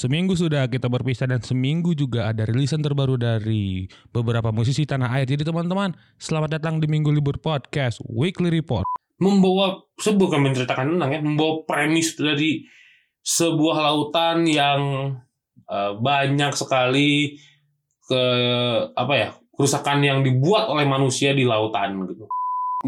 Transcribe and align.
Seminggu 0.00 0.32
sudah 0.32 0.64
kita 0.64 0.88
berpisah 0.88 1.28
dan 1.28 1.44
seminggu 1.44 1.92
juga 1.92 2.32
ada 2.32 2.48
rilisan 2.48 2.80
terbaru 2.80 3.20
dari 3.20 3.84
beberapa 4.08 4.48
musisi 4.48 4.88
tanah 4.88 5.12
air. 5.12 5.28
Jadi 5.28 5.44
teman-teman, 5.44 5.92
selamat 6.16 6.56
datang 6.56 6.80
di 6.80 6.88
Minggu 6.88 7.12
Libur 7.12 7.36
Podcast 7.36 8.00
Weekly 8.08 8.48
Report. 8.48 8.88
membawa 9.20 9.76
sebuah 10.00 10.40
menceritakan 10.40 10.96
tentang 10.96 11.12
ya 11.12 11.20
membawa 11.20 11.68
premis 11.68 12.16
dari 12.16 12.64
sebuah 13.20 13.76
lautan 13.76 14.48
yang 14.48 14.80
eh, 15.68 15.92
banyak 16.00 16.56
sekali 16.56 17.36
ke 18.08 18.24
apa 18.96 19.14
ya 19.20 19.28
kerusakan 19.52 20.00
yang 20.00 20.24
dibuat 20.24 20.72
oleh 20.72 20.88
manusia 20.88 21.36
di 21.36 21.44
lautan 21.44 22.08
gitu 22.08 22.24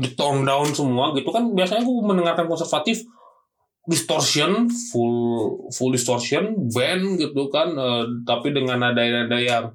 di 0.01 0.09
down 0.17 0.73
semua 0.73 1.13
gitu 1.13 1.29
kan 1.29 1.53
biasanya 1.53 1.85
aku 1.85 1.93
mendengarkan 2.01 2.49
konservatif 2.49 3.05
distortion 3.83 4.71
full 4.91 5.67
full 5.75 5.91
distortion 5.91 6.71
band 6.71 7.19
gitu 7.19 7.51
kan 7.51 7.75
eh, 7.75 8.05
tapi 8.23 8.55
dengan 8.55 8.79
nada-nada 8.79 9.39
yang 9.39 9.75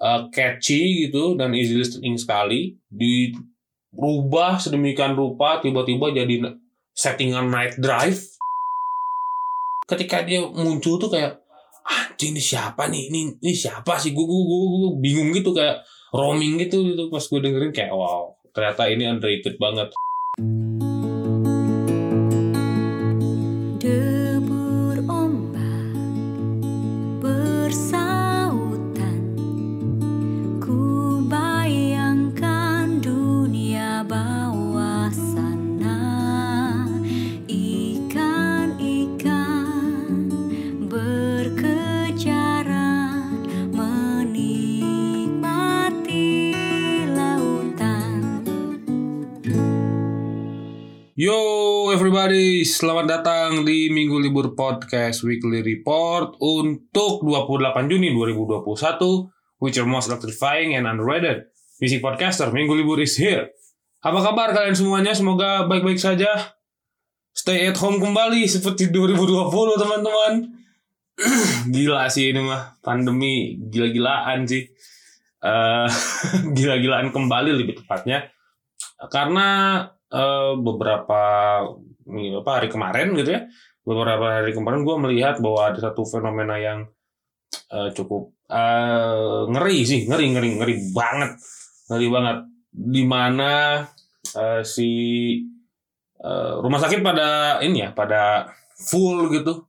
eh, 0.00 0.20
catchy 0.32 1.08
gitu 1.08 1.36
dan 1.36 1.56
easy 1.56 1.76
listening 1.76 2.20
sekali 2.20 2.76
dirubah 2.92 4.60
sedemikian 4.60 5.16
rupa 5.16 5.64
tiba-tiba 5.64 6.12
jadi 6.12 6.54
settingan 6.92 7.46
night 7.48 7.78
drive. 7.78 8.20
Ketika 9.88 10.20
dia 10.26 10.44
muncul 10.44 11.00
tuh 11.00 11.08
kayak 11.08 11.40
anjing 11.88 12.36
ini 12.36 12.42
siapa 12.42 12.92
nih? 12.92 13.08
Ini 13.08 13.40
ini 13.40 13.54
siapa 13.56 13.96
sih? 13.96 14.12
Gue 14.12 14.28
gue 14.28 14.42
gue, 14.44 14.60
gue 14.68 14.90
bingung 15.00 15.32
gitu 15.32 15.56
kayak 15.56 15.80
roaming 16.12 16.60
gitu 16.60 16.84
gitu. 16.84 17.08
Pas 17.08 17.24
gue 17.24 17.40
dengerin 17.40 17.72
kayak 17.72 17.96
wow 17.96 18.38
ternyata 18.58 18.90
ini 18.90 19.06
underrated 19.06 19.54
banget 19.62 19.94
selamat 52.66 53.06
datang 53.06 53.50
di 53.62 53.86
Minggu 53.86 54.18
Libur 54.18 54.58
Podcast 54.58 55.22
Weekly 55.22 55.62
Report 55.62 56.34
untuk 56.42 57.22
28 57.22 57.86
Juni 57.86 58.10
2021 58.10 59.62
Which 59.62 59.78
are 59.78 59.86
most 59.86 60.10
electrifying 60.10 60.74
and 60.74 60.90
underrated 60.90 61.46
Music 61.78 62.02
Podcaster, 62.02 62.50
Minggu 62.50 62.74
Libur 62.74 62.98
is 62.98 63.14
here. 63.14 63.54
Apa 64.02 64.18
kabar 64.18 64.50
kalian 64.50 64.74
semuanya? 64.74 65.14
Semoga 65.14 65.70
baik-baik 65.70 65.98
saja. 65.98 66.58
Stay 67.30 67.70
at 67.70 67.78
home 67.78 68.02
kembali 68.02 68.42
seperti 68.50 68.90
2020 68.90 69.78
teman-teman. 69.78 70.32
Gila 71.74 72.10
sih 72.10 72.34
ini 72.34 72.42
mah. 72.42 72.82
Pandemi 72.82 73.54
gila-gilaan 73.70 74.42
sih. 74.42 74.66
Eh, 75.38 75.88
Gila-gilaan 76.58 77.14
kembali 77.14 77.54
lebih 77.54 77.86
tepatnya. 77.86 78.26
Karena 79.06 79.82
eh, 80.10 80.52
beberapa 80.58 81.22
apa 82.08 82.50
hari 82.60 82.68
kemarin 82.72 83.12
gitu 83.16 83.30
ya. 83.36 83.44
Beberapa 83.84 84.40
hari 84.40 84.52
kemarin 84.52 84.84
gue 84.84 84.96
melihat 85.08 85.40
bahwa 85.40 85.72
ada 85.72 85.80
satu 85.80 86.04
fenomena 86.04 86.56
yang 86.60 86.88
eh, 87.72 87.90
cukup 87.92 88.32
eh, 88.48 89.40
ngeri 89.48 89.78
sih 89.84 90.00
ngeri 90.08 90.26
ngeri 90.36 90.50
ngeri 90.60 90.74
banget. 90.92 91.30
Ngeri 91.88 92.06
banget. 92.12 92.38
Di 92.72 93.02
mana 93.04 93.52
eh, 94.36 94.62
si 94.64 94.90
eh, 96.20 96.54
rumah 96.60 96.80
sakit 96.80 97.00
pada 97.00 97.60
ini 97.64 97.88
ya 97.88 97.90
pada 97.92 98.52
full 98.76 99.28
gitu. 99.32 99.64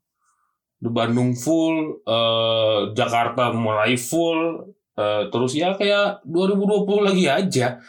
Di 0.80 0.88
Bandung 0.88 1.36
full 1.36 2.04
eh, 2.04 2.80
Jakarta 2.96 3.52
mulai 3.56 3.96
full 3.96 4.68
eh, 5.00 5.24
terus 5.32 5.56
ya 5.56 5.76
kayak 5.76 6.24
2020 6.28 7.08
lagi 7.08 7.26
aja 7.28 7.80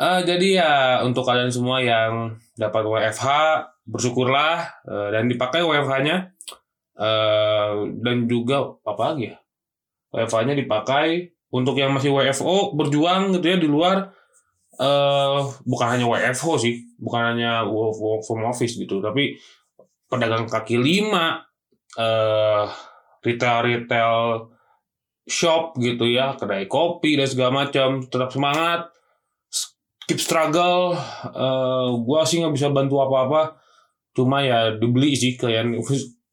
Eh, 0.00 0.20
jadi 0.24 0.48
ya 0.64 0.72
untuk 1.04 1.28
kalian 1.28 1.52
semua 1.52 1.84
yang 1.84 2.40
dapat 2.56 2.88
WFH 2.88 3.28
bersyukurlah 3.84 4.80
eh, 4.88 5.08
dan 5.12 5.28
dipakai 5.28 5.60
WFH-nya 5.60 6.16
eh, 6.96 7.72
dan 8.00 8.16
juga 8.24 8.80
apa 8.80 9.12
lagi 9.12 9.28
ya? 9.28 9.36
WFH-nya 10.16 10.56
dipakai 10.56 11.36
untuk 11.52 11.76
yang 11.76 11.92
masih 11.92 12.16
WFO 12.16 12.72
berjuang 12.80 13.36
gitu 13.36 13.44
ya 13.44 13.58
di 13.60 13.68
luar. 13.68 14.08
Eh 14.80 15.40
bukan 15.68 15.86
hanya 15.92 16.08
WFO 16.08 16.56
sih 16.56 16.80
bukan 16.96 17.36
hanya 17.36 17.68
work, 17.68 18.24
from 18.24 18.48
office 18.48 18.80
gitu 18.80 19.04
tapi 19.04 19.36
pedagang 20.08 20.48
kaki 20.48 20.80
lima 20.80 21.44
eh 22.00 22.64
retail 23.20 23.58
retail 23.68 24.14
shop 25.28 25.76
gitu 25.76 26.08
ya 26.08 26.32
kedai 26.40 26.64
kopi 26.64 27.20
dan 27.20 27.28
segala 27.28 27.68
macam 27.68 28.00
tetap 28.08 28.32
semangat 28.32 28.88
keep 30.10 30.18
struggle 30.18 30.98
eh 31.30 31.88
gua 32.02 32.26
sih 32.26 32.42
nggak 32.42 32.54
bisa 32.58 32.74
bantu 32.74 32.98
apa-apa. 32.98 33.62
Cuma 34.10 34.42
ya 34.42 34.74
dibeli 34.74 35.14
sih 35.14 35.38
kalian 35.38 35.78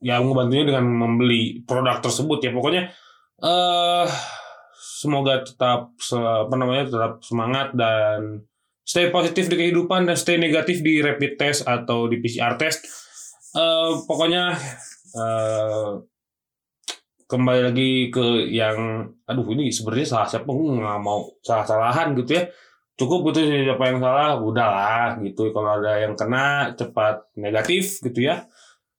ya 0.01 0.17
ngebantunya 0.17 0.65
dengan 0.65 0.89
membeli 0.89 1.61
produk 1.61 2.01
tersebut 2.01 2.41
ya. 2.41 2.49
Pokoknya 2.49 2.89
eh 3.45 4.07
semoga 4.73 5.45
tetap 5.45 5.93
apa 6.17 6.55
namanya 6.57 6.89
tetap 6.89 7.21
semangat 7.21 7.77
dan 7.77 8.41
stay 8.81 9.13
positif 9.13 9.45
di 9.45 9.61
kehidupan 9.61 10.09
dan 10.09 10.17
stay 10.17 10.41
negatif 10.41 10.81
di 10.81 10.97
rapid 11.05 11.37
test 11.37 11.69
atau 11.69 12.09
di 12.09 12.17
PCR 12.17 12.57
test. 12.57 12.81
Eh 13.53 13.93
pokoknya 14.09 14.57
eh 15.13 16.01
kembali 17.27 17.61
lagi 17.61 18.09
ke 18.09 18.49
yang 18.49 19.05
aduh 19.27 19.45
ini 19.53 19.69
sebenarnya 19.69 20.07
salah 20.07 20.27
siapa 20.31 20.47
gue 20.47 20.79
nggak 20.79 20.99
mau 21.03 21.27
salah 21.43 21.67
salahan 21.67 22.15
gitu 22.15 22.39
ya 22.39 22.47
cukup 22.97 23.31
gitu 23.31 23.45
siapa 23.45 23.83
yang 23.93 24.01
salah 24.01 24.41
udahlah 24.41 25.21
gitu. 25.21 25.53
Kalau 25.53 25.79
ada 25.79 26.01
yang 26.01 26.17
kena 26.17 26.73
cepat 26.73 27.29
negatif 27.37 28.01
gitu 28.01 28.25
ya. 28.25 28.49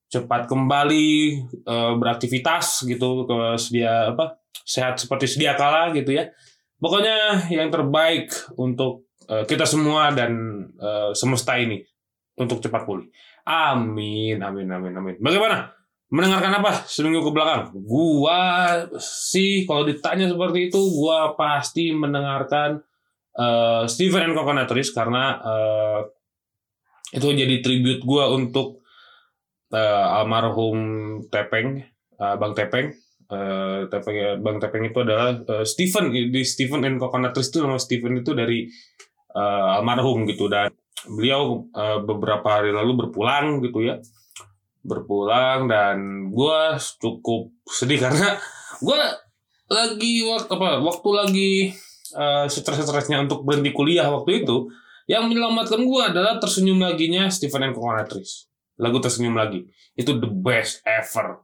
Cepat 0.09 0.49
kembali 0.49 1.11
eh, 1.67 1.93
beraktivitas 2.01 2.89
gitu 2.89 3.29
ke 3.29 3.59
sedia 3.61 4.15
apa 4.15 4.41
sehat 4.65 4.97
seperti 4.97 5.27
sedia 5.29 5.59
kala 5.59 5.93
gitu 5.93 6.15
ya. 6.15 6.31
Pokoknya 6.79 7.51
yang 7.51 7.69
terbaik 7.69 8.31
untuk 8.57 9.11
eh, 9.27 9.45
kita 9.45 9.67
semua 9.67 10.15
dan 10.15 10.33
eh, 10.79 11.11
semesta 11.13 11.59
ini 11.59 11.83
untuk 12.39 12.63
cepat 12.63 12.87
pulih. 12.87 13.11
Amin 13.45 14.39
amin 14.39 14.69
amin 14.71 14.95
amin. 14.95 15.17
Bagaimana? 15.19 15.75
Mendengarkan 16.09 16.65
apa 16.65 16.89
seminggu 16.89 17.21
ke 17.21 17.37
belakang? 17.37 17.69
Gua 17.85 18.41
sih 18.97 19.69
kalau 19.69 19.85
ditanya 19.85 20.25
seperti 20.25 20.73
itu 20.73 20.81
gua 20.97 21.37
pasti 21.37 21.93
mendengarkan 21.93 22.81
eh, 23.39 23.85
Stephen 23.87 24.31
and 24.31 24.35
Coconut 24.35 24.67
Trees 24.67 24.91
karena 24.91 25.39
eh, 25.39 26.01
itu 27.15 27.25
jadi 27.33 27.63
tribute 27.65 28.03
gua 28.05 28.29
untuk 28.35 28.83
eh, 29.73 30.07
almarhum 30.19 30.79
Tepeng, 31.31 31.81
eh, 32.19 32.35
Bang 32.37 32.53
Tepeng. 32.53 32.93
Eh, 33.29 33.81
Tepeng, 33.93 34.41
Bang 34.41 34.57
Tepeng 34.57 34.89
itu 34.89 34.99
adalah 35.05 35.37
eh, 35.37 35.65
Stephen 35.65 36.11
di 36.11 36.43
Stephen 36.43 36.85
and 36.85 36.99
Coconut 36.99 37.33
Trees 37.37 37.53
itu 37.53 37.61
nama 37.63 37.79
Stephen 37.81 38.21
itu 38.21 38.33
dari 38.35 38.67
eh, 39.33 39.75
almarhum 39.79 40.27
gitu 40.27 40.51
dan 40.51 40.73
beliau 41.07 41.69
eh, 41.71 42.01
beberapa 42.03 42.59
hari 42.59 42.75
lalu 42.75 43.07
berpulang 43.07 43.63
gitu 43.63 43.85
ya 43.87 44.01
berpulang 44.83 45.69
dan 45.69 46.31
gua 46.33 46.81
cukup 46.81 47.53
sedih 47.69 48.01
karena 48.09 48.41
gua 48.81 48.97
lagi 49.69 50.25
waktu 50.25 50.49
apa 50.49 50.81
waktu 50.81 51.11
lagi 51.13 51.53
eh, 52.15 52.47
stres-stresnya 52.49 53.25
untuk 53.25 53.45
berhenti 53.45 53.73
kuliah 53.75 54.09
waktu 54.09 54.45
itu 54.45 54.71
yang 55.09 55.29
menyelamatkan 55.29 55.81
gua 55.89 56.13
adalah 56.13 56.37
tersenyum 56.37 56.81
laginya 56.85 57.33
Stephen 57.33 57.73
and 57.73 57.77
Trees 58.09 58.49
lagu 58.79 59.03
tersenyum 59.03 59.35
lagi. 59.35 59.67
Itu 59.99 60.17
the 60.17 60.31
best 60.31 60.87
ever. 60.87 61.43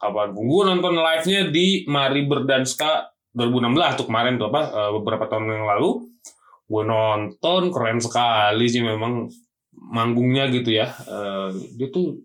Kapan 0.00 0.32
gue 0.32 0.62
nonton 0.64 0.96
live-nya 0.96 1.52
di 1.52 1.84
Mari 1.84 2.24
Berdanska 2.24 3.12
2016 3.36 4.00
tuh 4.00 4.06
kemarin 4.08 4.40
tuh 4.40 4.48
apa 4.48 4.62
eh, 4.72 4.90
beberapa 4.96 5.28
tahun 5.28 5.52
yang 5.52 5.68
lalu. 5.68 6.08
Gue 6.64 6.82
nonton 6.88 7.68
keren 7.68 8.00
sekali 8.00 8.64
sih 8.64 8.80
memang 8.80 9.28
manggungnya 9.76 10.48
gitu 10.48 10.72
ya. 10.72 10.88
Eh, 10.88 11.48
dia 11.76 11.92
tuh 11.92 12.16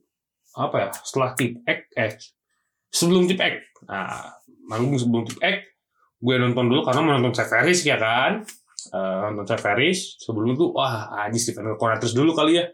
apa 0.55 0.87
ya 0.87 0.89
setelah 1.03 1.35
tip 1.35 1.59
X 1.67 1.79
eh 1.99 2.11
sebelum 2.87 3.27
tip 3.27 3.35
X 3.35 3.59
nah 3.91 4.39
manggung 4.71 4.95
sebelum 4.95 5.27
tip 5.27 5.35
X 5.43 5.74
gue 6.25 6.35
nonton 6.41 6.65
dulu 6.65 6.81
karena 6.81 6.99
mau 7.05 7.13
nonton 7.21 7.37
Severis 7.37 7.85
ya 7.85 8.01
kan? 8.01 8.41
Eh, 8.89 9.17
nonton 9.29 9.45
Severis 9.45 10.17
sebelum 10.17 10.57
itu 10.57 10.73
wah 10.73 11.13
anjir 11.21 11.37
Stephen 11.37 11.69
Conatus 11.77 12.17
dulu 12.17 12.33
kali 12.33 12.57
ya. 12.57 12.65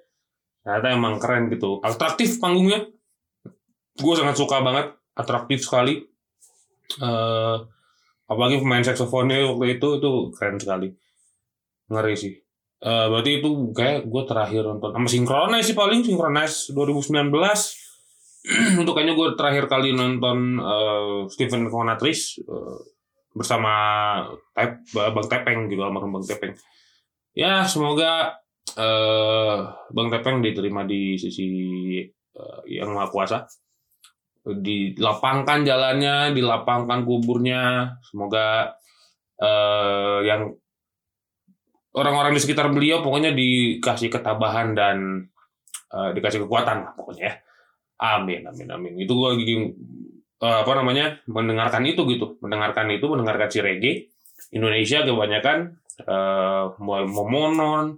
Ternyata 0.64 0.88
emang 0.96 1.20
keren 1.20 1.52
gitu. 1.52 1.84
Atraktif 1.84 2.40
panggungnya 2.40 2.88
gue 4.00 4.14
sangat 4.16 4.40
suka 4.40 4.64
banget. 4.64 4.96
Atraktif 5.12 5.68
sekali. 5.68 6.00
Eh 7.04 7.58
apalagi 8.32 8.64
pemain 8.64 8.80
saksofonnya 8.80 9.44
waktu 9.52 9.76
itu 9.76 10.00
itu 10.00 10.12
keren 10.32 10.56
sekali. 10.56 10.88
Ngeri 11.92 12.16
sih. 12.16 12.34
Eh 12.82 13.06
berarti 13.12 13.44
itu 13.44 13.50
kayak 13.76 14.08
gue 14.08 14.24
terakhir 14.24 14.64
nonton. 14.64 14.96
Sama 14.96 15.10
Synchronize 15.12 15.68
sih 15.68 15.76
paling 15.76 16.00
Synchronize 16.08 16.72
2019 16.72 17.28
untuk 18.82 18.94
kayaknya 18.98 19.14
gue 19.14 19.28
terakhir 19.38 19.66
kali 19.70 19.94
nonton 19.94 20.58
eh, 20.58 21.20
Stephen 21.30 21.70
Conatris 21.70 22.42
eh, 22.42 22.80
bersama 23.32 23.74
Tep, 24.52 24.84
Bang 24.92 25.28
Tepeng 25.28 25.72
gitu 25.72 25.82
almarhum 25.84 26.20
Bang 26.20 26.26
Tepeng. 26.28 26.54
Ya 27.32 27.64
semoga 27.64 28.44
eh 28.76 29.60
Bang 29.92 30.12
Tepeng 30.12 30.44
diterima 30.44 30.84
di 30.84 31.16
sisi 31.16 31.50
eh, 32.12 32.62
yang 32.68 32.92
maha 32.92 33.08
kuasa. 33.08 33.48
Dilapangkan 34.42 35.64
jalannya 35.64 36.36
dilapangkan 36.36 37.08
kuburnya. 37.08 37.96
Semoga 38.04 38.76
eh 39.40 40.20
yang 40.28 40.52
orang-orang 41.96 42.36
di 42.36 42.42
sekitar 42.44 42.72
beliau 42.72 43.04
pokoknya 43.04 43.32
dikasih 43.32 44.12
ketabahan 44.12 44.76
dan 44.76 44.98
eh, 45.92 46.10
dikasih 46.16 46.44
kekuatan 46.48 46.84
lah 46.84 46.94
pokoknya 47.00 47.24
ya. 47.32 47.36
Amin 48.02 48.44
amin 48.44 48.68
amin. 48.68 48.94
Itu 49.00 49.14
gue 49.14 49.32
eh, 50.42 50.58
apa 50.66 50.72
namanya 50.74 51.22
mendengarkan 51.30 51.86
itu 51.86 52.02
gitu. 52.10 52.42
Mendengarkan 52.42 52.90
itu 52.92 53.06
mendengarkan 53.06 53.48
si 53.54 53.60
reggae. 53.62 54.10
Indonesia 54.52 55.06
kebanyakan 55.06 55.58
eh 56.02 56.64
mulai 56.82 57.06
momonon 57.06 57.96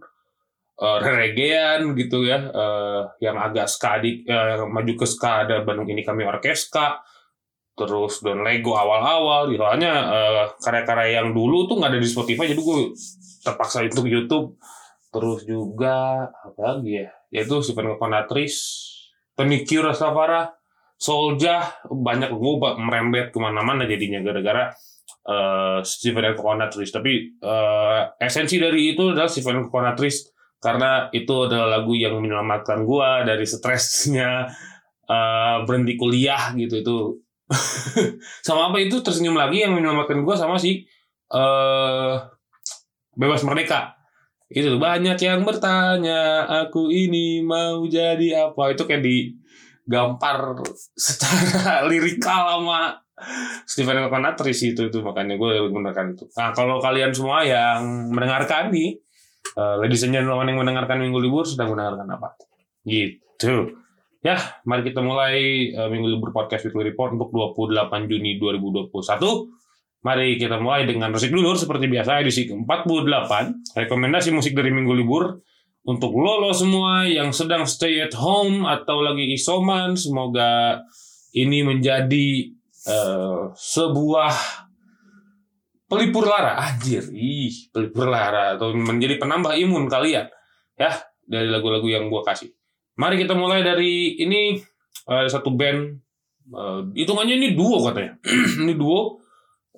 eh, 0.78 1.00
reggaean 1.00 1.96
gitu 1.96 2.28
ya. 2.28 2.40
Eh, 2.52 3.02
yang 3.24 3.40
agak 3.40 3.72
ska 3.72 4.04
di- 4.04 4.28
eh, 4.28 4.60
yang 4.60 4.70
maju 4.70 4.94
ke 4.94 5.08
ska 5.08 5.48
ada 5.48 5.64
Bandung 5.64 5.88
ini 5.88 6.04
kami 6.04 6.28
orkeska 6.28 7.00
terus 7.74 8.22
Don 8.22 8.46
Lego 8.46 8.78
awal-awal. 8.78 9.50
Gitu. 9.50 9.64
soalnya 9.64 9.94
eh, 10.14 10.46
karya-karya 10.62 11.24
yang 11.24 11.34
dulu 11.34 11.66
tuh 11.66 11.82
nggak 11.82 11.92
ada 11.96 12.00
di 12.02 12.10
Spotify 12.12 12.46
jadi 12.52 12.62
gue 12.62 12.94
terpaksa 13.44 13.82
untuk 13.88 14.06
YouTube. 14.06 14.60
Terus 15.14 15.46
juga 15.46 16.26
apa 16.26 16.58
lagi 16.58 17.06
ya? 17.06 17.10
Yaitu 17.30 17.62
Stephen 17.62 17.98
Conatris 18.02 18.56
Tony 19.38 19.62
Q 19.62 19.86
Rastafara 19.86 20.54
Soulja 21.04 21.84
banyak 21.84 22.32
gue 22.32 22.54
merembet 22.80 23.36
ke 23.36 23.40
mana-mana 23.44 23.84
jadinya 23.84 24.24
gara-gara 24.24 24.72
eh 25.24 25.80
Stephen 25.84 26.32
Conatris 26.40 26.96
tapi 26.96 27.36
eh, 27.36 28.02
esensi 28.24 28.56
dari 28.56 28.96
itu 28.96 29.12
adalah 29.12 29.28
Stephen 29.28 29.68
Conatris 29.68 30.32
karena 30.64 31.12
itu 31.12 31.48
adalah 31.48 31.80
lagu 31.80 31.92
yang 31.92 32.24
menyelamatkan 32.24 32.88
gue 32.88 33.10
dari 33.28 33.44
stresnya 33.44 34.48
eh, 35.04 35.58
berhenti 35.68 36.00
kuliah 36.00 36.56
gitu 36.56 36.76
itu. 36.80 36.98
Sama 38.48 38.72
apa 38.72 38.80
itu 38.80 39.04
tersenyum 39.04 39.36
lagi 39.36 39.60
yang 39.68 39.76
menyelamatkan 39.76 40.24
gue 40.24 40.36
sama 40.40 40.56
si 40.56 40.88
eh 41.36 42.16
bebas 43.20 43.44
merdeka. 43.44 44.00
Itu 44.48 44.80
banyak 44.80 45.20
yang 45.20 45.44
bertanya 45.44 46.48
aku 46.64 46.88
ini 46.94 47.44
mau 47.44 47.84
jadi 47.84 48.48
apa? 48.48 48.72
Itu 48.72 48.88
kayak 48.88 49.04
digampar 49.84 50.64
secara 50.96 51.84
lirikal 51.92 52.60
sama 52.60 52.98
Stephen 53.68 54.10
Conatris 54.10 54.64
itu 54.64 54.90
itu 54.90 55.00
makanya 55.04 55.38
gue 55.38 55.70
menggunakan 55.70 56.18
itu. 56.18 56.26
Nah 56.34 56.50
kalau 56.56 56.82
kalian 56.82 57.14
semua 57.14 57.46
yang 57.46 58.10
mendengarkan 58.10 58.74
nih 58.74 58.98
eh, 59.60 59.76
ladies 59.84 60.04
and 60.08 60.16
gentlemen 60.16 60.50
yang 60.50 60.60
mendengarkan 60.64 60.98
minggu 61.04 61.20
libur 61.20 61.46
sedang 61.46 61.72
mendengarkan 61.76 62.10
apa? 62.10 62.40
Gitu. 62.84 63.78
Ya 64.24 64.40
mari 64.66 64.88
kita 64.88 65.04
mulai 65.04 65.70
eh, 65.72 65.90
minggu 65.92 66.08
libur 66.10 66.34
podcast 66.34 66.66
weekly 66.68 66.96
report 66.96 67.16
untuk 67.16 67.30
28 67.32 68.10
Juni 68.10 68.40
2021 68.40 68.92
Mari 70.04 70.36
kita 70.36 70.60
mulai 70.60 70.84
dengan 70.84 71.16
musik 71.16 71.32
dulur 71.32 71.56
seperti 71.56 71.88
biasa 71.88 72.20
edisi 72.20 72.44
ke-48. 72.44 73.32
Rekomendasi 73.72 74.36
musik 74.36 74.52
dari 74.52 74.68
minggu 74.68 74.92
libur 74.92 75.40
untuk 75.84 76.16
lolo 76.16 76.56
semua 76.56 77.04
yang 77.08 77.36
sedang 77.36 77.68
stay 77.68 78.00
at 78.00 78.16
home 78.16 78.64
atau 78.64 79.04
lagi 79.04 79.36
isoman. 79.36 79.96
Semoga 80.00 80.80
ini 81.36 81.64
menjadi 81.64 82.28
eh, 82.88 83.42
sebuah 83.52 84.34
pelipur 85.88 86.26
lara. 86.28 86.60
Anjir, 86.60 87.08
ih, 87.12 87.70
pelipur 87.72 88.08
lara 88.08 88.56
atau 88.56 88.72
menjadi 88.72 89.20
penambah 89.20 89.54
imun 89.60 89.92
kalian. 89.92 90.28
Ya, 90.80 90.92
dari 91.28 91.48
lagu-lagu 91.52 91.86
yang 91.86 92.08
gua 92.08 92.24
kasih. 92.26 92.52
Mari 92.98 93.20
kita 93.22 93.36
mulai 93.36 93.62
dari 93.62 94.20
ini 94.20 94.58
eh, 95.08 95.28
satu 95.28 95.52
band 95.54 95.80
eh, 96.52 96.82
hitungannya 96.96 97.36
ini 97.40 97.50
duo 97.56 97.84
katanya. 97.86 98.20
ini 98.64 98.74
duo 98.74 99.20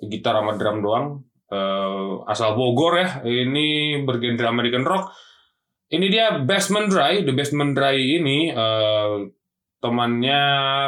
gitar 0.06 0.38
sama 0.38 0.54
drum 0.60 0.84
doang 0.84 1.25
Eh, 1.46 2.13
asal 2.25 2.58
Bogor 2.58 2.98
ya 2.98 3.10
ini 3.22 4.01
bergenre 4.01 4.50
American 4.50 4.81
rock 4.81 5.13
ini 5.94 6.06
dia 6.10 6.42
Basement 6.42 6.90
Dry. 6.90 7.22
The 7.22 7.34
Basement 7.36 7.78
Dry 7.78 7.98
ini 8.22 8.50
eh, 8.50 9.16
temannya 9.78 10.42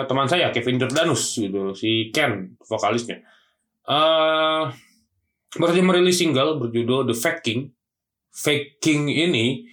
teman 0.10 0.26
saya 0.26 0.50
Kevin 0.50 0.82
Jordanus 0.82 1.38
gitu. 1.38 1.76
Si 1.78 2.10
Ken 2.10 2.58
vokalisnya. 2.66 3.22
Eh 3.88 4.64
baru 5.58 5.80
merilis 5.80 6.20
single 6.20 6.60
berjudul 6.60 7.08
The 7.08 7.16
Faking 7.16 7.72
Faking 8.34 9.10
ini 9.10 9.66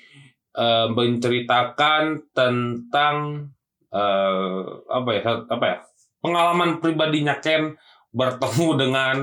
eh, 0.55 0.88
menceritakan 0.93 2.32
tentang 2.37 3.49
eh, 3.88 4.62
apa 4.88 5.11
ya 5.12 5.23
apa 5.49 5.65
ya 5.65 5.79
pengalaman 6.21 6.81
pribadinya 6.81 7.41
Ken 7.41 7.76
bertemu 8.15 8.69
dengan 8.79 9.17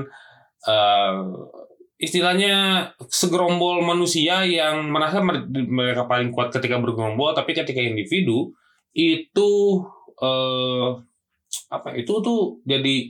istilahnya 2.02 2.90
segerombol 3.06 3.78
manusia 3.86 4.42
yang 4.42 4.90
merasa 4.90 5.22
mer- 5.22 5.46
mereka 5.46 6.10
paling 6.10 6.34
kuat 6.34 6.50
ketika 6.50 6.82
bergerombol 6.82 7.30
tapi 7.30 7.54
ketika 7.54 7.78
individu 7.78 8.50
itu 8.90 9.50
eh 10.18 10.88
apa 11.70 11.88
itu 11.94 12.12
tuh 12.18 12.58
jadi 12.66 13.06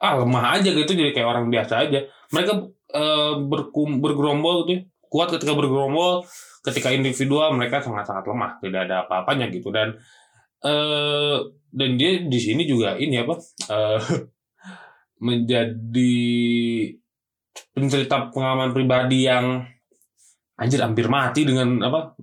ah 0.00 0.20
lemah 0.24 0.58
aja 0.58 0.72
gitu 0.72 0.92
jadi 0.96 1.12
kayak 1.12 1.28
orang 1.28 1.46
biasa 1.52 1.84
aja. 1.84 2.00
Mereka 2.32 2.52
eh, 2.96 3.34
berkum, 3.44 4.00
bergerombol 4.00 4.64
gitu 4.66 4.72
ya, 4.72 4.80
kuat 5.12 5.28
ketika 5.36 5.52
bergerombol 5.52 6.24
ketika 6.64 6.88
individual 6.96 7.52
mereka 7.52 7.84
sangat 7.84 8.08
sangat 8.08 8.24
lemah 8.24 8.56
tidak 8.64 8.88
ada 8.88 9.04
apa-apanya 9.04 9.52
gitu. 9.52 9.68
Dan 9.68 10.00
eh 10.64 11.38
dan 11.74 11.90
dia 12.00 12.24
di 12.24 12.38
sini 12.40 12.64
juga 12.64 12.96
ini 12.96 13.20
apa 13.20 13.36
eh 13.68 14.00
menjadi 15.26 16.24
pencerita 17.74 18.30
pengalaman 18.34 18.74
pribadi 18.74 19.26
yang 19.26 19.62
anjir 20.54 20.78
hampir 20.78 21.10
mati 21.10 21.42
dengan 21.42 21.82
apa 21.82 22.14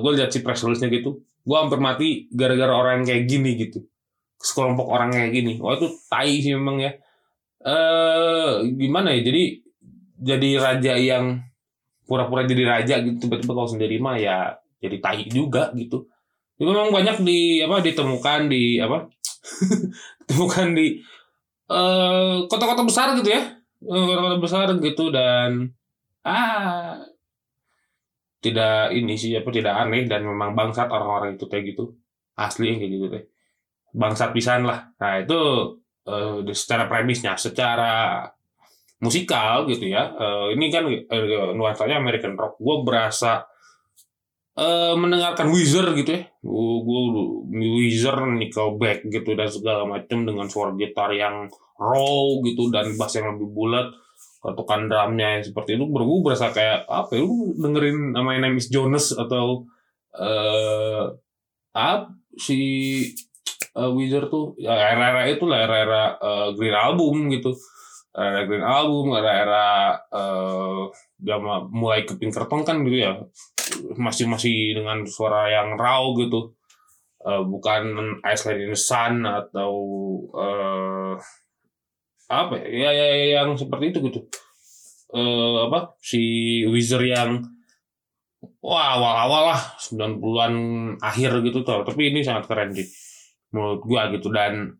gue 0.00 0.10
lihat 0.16 0.32
si 0.32 0.40
press 0.40 0.64
release-nya 0.64 0.88
gitu. 0.92 1.20
Gue 1.44 1.56
hampir 1.56 1.80
mati 1.80 2.28
gara-gara 2.32 2.72
orang 2.72 3.02
yang 3.02 3.06
kayak 3.08 3.24
gini 3.28 3.50
gitu. 3.56 3.84
Sekelompok 4.40 4.88
orang 4.88 5.12
kayak 5.12 5.32
gini. 5.32 5.52
Wah 5.60 5.76
itu 5.76 5.88
tai 6.08 6.40
sih 6.40 6.52
memang 6.52 6.80
ya. 6.80 6.92
Eh 7.64 8.52
gimana 8.76 9.12
ya 9.16 9.20
jadi 9.24 9.42
jadi 10.18 10.50
raja 10.58 10.94
yang 10.98 11.24
pura-pura 12.08 12.48
jadi 12.48 12.64
raja 12.64 12.94
gitu 13.04 13.28
tiba-tiba 13.28 13.52
kalau 13.52 13.68
sendiri 13.68 14.00
mah 14.00 14.16
ya 14.16 14.56
jadi 14.80 14.96
tai 15.00 15.28
juga 15.28 15.72
gitu. 15.76 16.08
Itu 16.58 16.70
memang 16.72 16.90
banyak 16.90 17.22
di 17.22 17.62
apa 17.62 17.84
ditemukan 17.84 18.40
di 18.50 18.80
apa 18.80 19.06
ditemukan 20.24 20.66
di 20.74 20.86
eh, 21.68 22.34
kota-kota 22.48 22.82
besar 22.88 23.12
gitu 23.20 23.28
ya. 23.30 23.42
Eh, 23.42 23.57
kota-kota 23.82 24.36
besar 24.42 24.66
gitu 24.82 25.14
dan 25.14 25.70
ah 26.26 26.98
tidak 28.38 28.94
ini 28.94 29.18
sih 29.18 29.34
apa 29.34 29.50
tidak 29.50 29.74
aneh 29.74 30.06
dan 30.06 30.22
memang 30.22 30.54
bangsat 30.54 30.86
orang-orang 30.90 31.34
itu 31.34 31.46
kayak 31.50 31.74
gitu. 31.74 31.94
Asli 32.38 32.78
kayak 32.78 32.90
gitu 32.90 33.06
teh. 33.10 33.24
Bangsat 33.90 34.30
pisan 34.30 34.62
lah. 34.62 34.94
Nah 35.02 35.18
itu 35.18 35.38
eh, 36.06 36.54
secara 36.54 36.86
premisnya 36.86 37.34
secara 37.34 38.22
musikal 38.98 39.62
gitu 39.70 39.86
ya 39.86 40.10
eh, 40.10 40.58
ini 40.58 40.66
kan 40.74 40.86
eh, 40.90 41.50
nuansanya 41.54 41.98
American 41.98 42.38
rock. 42.38 42.58
Gue 42.62 42.86
berasa 42.86 43.46
eh, 44.54 44.94
mendengarkan 44.94 45.50
Weezer 45.50 45.90
gitu 45.98 46.10
ya. 46.14 46.22
Gue 46.42 47.02
Weezer 47.50 48.22
Nickelback 48.22 49.06
gitu 49.10 49.34
dan 49.34 49.50
segala 49.50 49.82
macam 49.82 50.22
dengan 50.22 50.46
suara 50.46 50.78
gitar 50.78 51.10
yang 51.10 51.50
raw 51.78 52.42
gitu 52.42 52.68
dan 52.74 52.98
bass 52.98 53.14
yang 53.16 53.38
lebih 53.38 53.48
bulat 53.54 53.88
ketukan 54.38 54.86
drumnya 54.86 55.38
yang 55.38 55.44
seperti 55.46 55.78
itu 55.78 55.86
bergu 55.90 56.22
berasa 56.22 56.50
kayak 56.54 56.86
apa 56.86 57.10
ya 57.18 57.22
lu 57.26 57.54
dengerin 57.58 58.14
nama 58.14 58.38
Name 58.38 58.58
is 58.58 58.70
Jonas 58.70 59.10
atau 59.14 59.66
eh 60.14 61.04
apa 61.74 62.10
si 62.38 62.58
eh, 63.74 63.90
Weezer 63.94 64.30
tuh 64.30 64.54
ya 64.58 64.74
era-era 64.74 65.26
itu 65.30 65.44
lah 65.46 65.58
era-era 65.66 66.02
eh, 66.18 66.48
Green 66.54 66.74
Album 66.74 67.30
gitu. 67.34 67.54
Era 68.18 68.42
Green 68.50 68.66
Album 68.66 69.14
era-era 69.14 69.94
gama 71.22 71.54
mulai 71.70 72.02
ke 72.02 72.18
Pinkerton 72.18 72.66
kan 72.66 72.82
gitu 72.82 72.98
ya. 72.98 73.12
Masih 73.94 74.26
masih 74.26 74.74
dengan 74.74 75.06
suara 75.06 75.50
yang 75.50 75.78
raw 75.78 76.02
gitu. 76.18 76.58
Eh, 77.18 77.42
bukan 77.42 77.82
Iceland 78.22 78.62
in 78.62 78.70
the 78.74 78.78
Sun 78.78 79.26
atau 79.26 79.72
eh 80.34 81.14
apa 82.28 82.60
ya, 82.60 82.92
ya, 82.92 83.06
ya 83.08 83.26
yang 83.40 83.56
seperti 83.56 83.96
itu 83.96 83.98
gitu. 84.12 84.20
Eh 85.16 85.56
apa? 85.64 85.96
Si 86.04 86.20
Wizard 86.68 87.08
yang 87.08 87.40
wah 88.60 88.94
awal-awal 88.94 89.56
lah 89.56 89.60
90-an 89.80 90.54
akhir 91.02 91.42
gitu 91.42 91.66
tuh 91.66 91.82
tapi 91.82 92.14
ini 92.14 92.22
sangat 92.22 92.46
keren 92.46 92.70
sih 92.76 92.86
menurut 93.56 93.80
gua 93.80 94.12
gitu. 94.12 94.28
Dan 94.28 94.76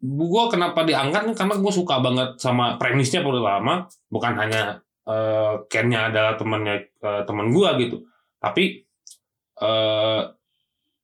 gua 0.00 0.48
kenapa 0.48 0.88
diangkat 0.88 1.36
karena 1.36 1.54
gua 1.60 1.72
suka 1.72 2.00
banget 2.00 2.40
sama 2.40 2.80
premisnya 2.80 3.20
pertama 3.20 3.84
bukan 4.08 4.32
hanya 4.40 4.80
eh 5.04 5.54
Ken-nya 5.68 6.08
adalah 6.08 6.34
temannya 6.40 6.76
eh, 7.04 7.22
teman 7.28 7.52
gua 7.52 7.76
gitu. 7.76 8.08
Tapi 8.40 8.88
eh 9.60 10.22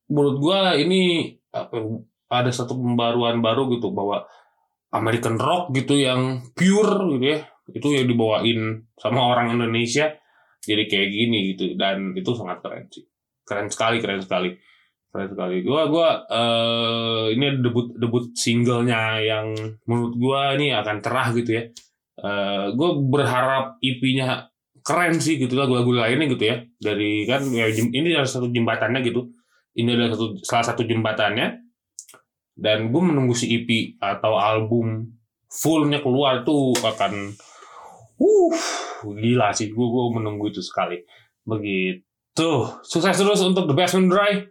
menurut 0.09 0.35
gua 0.41 0.73
ini 0.73 1.31
apa, 1.53 1.77
ada 2.31 2.49
satu 2.49 2.73
pembaruan 2.79 3.43
baru 3.45 3.69
gitu 3.77 3.93
bahwa 3.93 4.25
American 4.91 5.39
rock 5.39 5.71
gitu 5.71 5.95
yang 5.95 6.51
pure 6.51 7.15
gitu 7.17 7.25
ya. 7.25 7.39
Itu 7.71 7.87
yang 7.95 8.11
dibawain 8.11 8.91
sama 8.99 9.31
orang 9.31 9.55
Indonesia. 9.55 10.11
Jadi 10.61 10.83
kayak 10.85 11.09
gini 11.09 11.37
gitu. 11.55 11.79
Dan 11.79 12.13
itu 12.13 12.31
sangat 12.35 12.59
keren 12.59 12.85
sih. 12.91 13.07
Keren 13.47 13.67
sekali 13.71 13.97
keren 14.03 14.21
sekali. 14.21 14.51
Keren 15.11 15.29
sekali. 15.31 15.63
Gua 15.63 15.87
gua 15.87 16.09
eh 16.27 17.35
ini 17.35 17.63
debut 17.63 17.95
debut 17.95 18.35
singlenya 18.35 19.19
yang 19.23 19.55
menurut 19.87 20.13
gua 20.19 20.55
ini 20.59 20.75
akan 20.75 20.99
cerah 20.99 21.27
gitu 21.35 21.51
ya. 21.55 21.63
Eh 22.21 22.65
gua 22.75 22.89
berharap 22.99 23.79
EP-nya 23.79 24.51
keren 24.81 25.21
sih 25.21 25.37
gitu 25.37 25.53
lagu-lagu 25.55 25.93
lainnya 25.93 26.27
gitu 26.27 26.43
ya. 26.45 26.57
Dari 26.81 27.23
kan 27.29 27.47
ya, 27.53 27.69
ini 27.71 28.11
adalah 28.11 28.27
satu 28.27 28.51
jembatannya 28.51 28.99
gitu. 29.07 29.31
Ini 29.71 29.95
adalah 29.95 30.11
satu 30.13 30.27
salah 30.43 30.65
satu 30.67 30.83
jembatannya 30.83 31.60
dan 32.55 32.91
gue 32.91 33.01
menunggu 33.01 33.33
si 33.33 33.49
EP 33.51 33.99
atau 33.99 34.37
album 34.37 35.15
fullnya 35.51 35.99
keluar 35.99 36.43
tuh 36.47 36.75
akan 36.79 37.33
uh 38.21 38.57
gila 39.05 39.51
sih. 39.55 39.71
Gue 39.71 39.87
gue 39.87 40.03
menunggu 40.19 40.51
itu 40.51 40.61
sekali. 40.61 41.01
Begitu. 41.43 42.49
Sukses 42.85 43.17
terus 43.17 43.41
untuk 43.41 43.67
The 43.67 43.75
Basement 43.75 44.11
Dry 44.11 44.45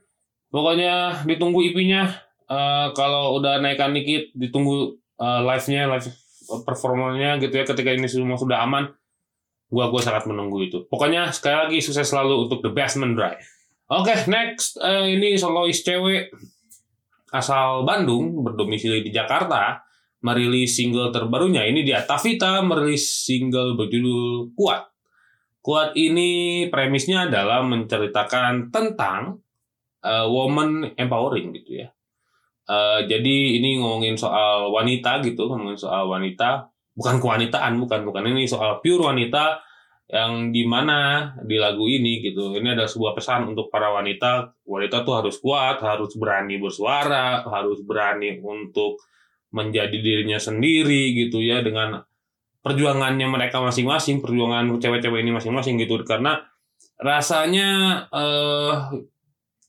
pokoknya 0.50 1.22
ditunggu 1.24 1.62
EP-nya 1.70 2.30
Eh, 2.50 2.88
kalau 2.98 3.38
udah 3.38 3.62
naikkan 3.62 3.94
dikit 3.94 4.34
ditunggu 4.34 4.98
eh, 5.22 5.40
live-nya 5.46 5.86
live 5.86 6.10
performanya 6.66 7.38
gitu 7.38 7.54
ya 7.54 7.62
ketika 7.62 7.94
ini 7.94 8.10
semua 8.10 8.34
sudah 8.34 8.66
aman 8.66 8.90
gua 9.70 9.86
gua 9.86 10.02
sangat 10.02 10.26
menunggu 10.26 10.66
itu. 10.66 10.82
Pokoknya 10.90 11.30
sekali 11.30 11.54
lagi 11.54 11.78
sukses 11.78 12.10
selalu 12.10 12.50
untuk 12.50 12.66
The 12.66 12.74
Basement 12.74 13.14
Dry 13.14 13.38
oke 13.86 14.26
next. 14.26 14.82
Eh, 14.82 15.14
ini 15.14 15.38
solois 15.38 15.78
cewek 15.86 16.34
asal 17.30 17.86
Bandung 17.86 18.42
berdomisili 18.42 19.06
di 19.06 19.10
Jakarta 19.14 19.82
merilis 20.20 20.76
single 20.76 21.08
terbarunya 21.08 21.64
ini 21.64 21.80
dia 21.80 22.04
Tavita 22.04 22.60
merilis 22.60 23.24
single 23.24 23.78
berjudul 23.78 24.52
Kuat. 24.52 24.90
Kuat 25.60 25.92
ini 25.96 26.66
premisnya 26.72 27.28
adalah 27.28 27.60
menceritakan 27.64 28.72
tentang 28.72 29.40
uh, 30.04 30.26
woman 30.28 30.96
empowering 30.96 31.52
gitu 31.56 31.84
ya. 31.84 31.88
Uh, 32.70 33.02
jadi 33.04 33.58
ini 33.60 33.82
ngomongin 33.82 34.14
soal 34.16 34.70
wanita 34.70 35.20
gitu, 35.26 35.50
ngomongin 35.50 35.76
soal 35.76 36.06
wanita, 36.06 36.70
bukan 36.94 37.18
kewanitaan, 37.18 37.76
bukan 37.82 38.06
bukan 38.06 38.24
ini 38.30 38.46
soal 38.46 38.78
pure 38.80 39.10
wanita 39.10 39.58
yang 40.10 40.50
di 40.50 40.66
mana 40.66 41.32
di 41.46 41.54
lagu 41.54 41.86
ini 41.86 42.18
gitu. 42.18 42.58
Ini 42.58 42.74
ada 42.74 42.90
sebuah 42.90 43.14
pesan 43.14 43.54
untuk 43.54 43.70
para 43.70 43.94
wanita. 43.94 44.58
Wanita 44.66 45.06
tuh 45.06 45.14
harus 45.22 45.38
kuat, 45.38 45.78
harus 45.80 46.18
berani 46.18 46.58
bersuara, 46.58 47.46
harus 47.46 47.78
berani 47.86 48.42
untuk 48.42 48.98
menjadi 49.54 49.94
dirinya 49.94 50.38
sendiri 50.38 51.14
gitu 51.14 51.38
ya 51.38 51.62
dengan 51.62 52.02
perjuangannya 52.60 53.26
mereka 53.30 53.62
masing-masing, 53.62 54.18
perjuangan 54.18 54.66
cewek-cewek 54.82 55.22
ini 55.22 55.30
masing-masing 55.34 55.78
gitu 55.78 56.02
karena 56.02 56.42
rasanya 57.00 58.04
eh 58.12 58.74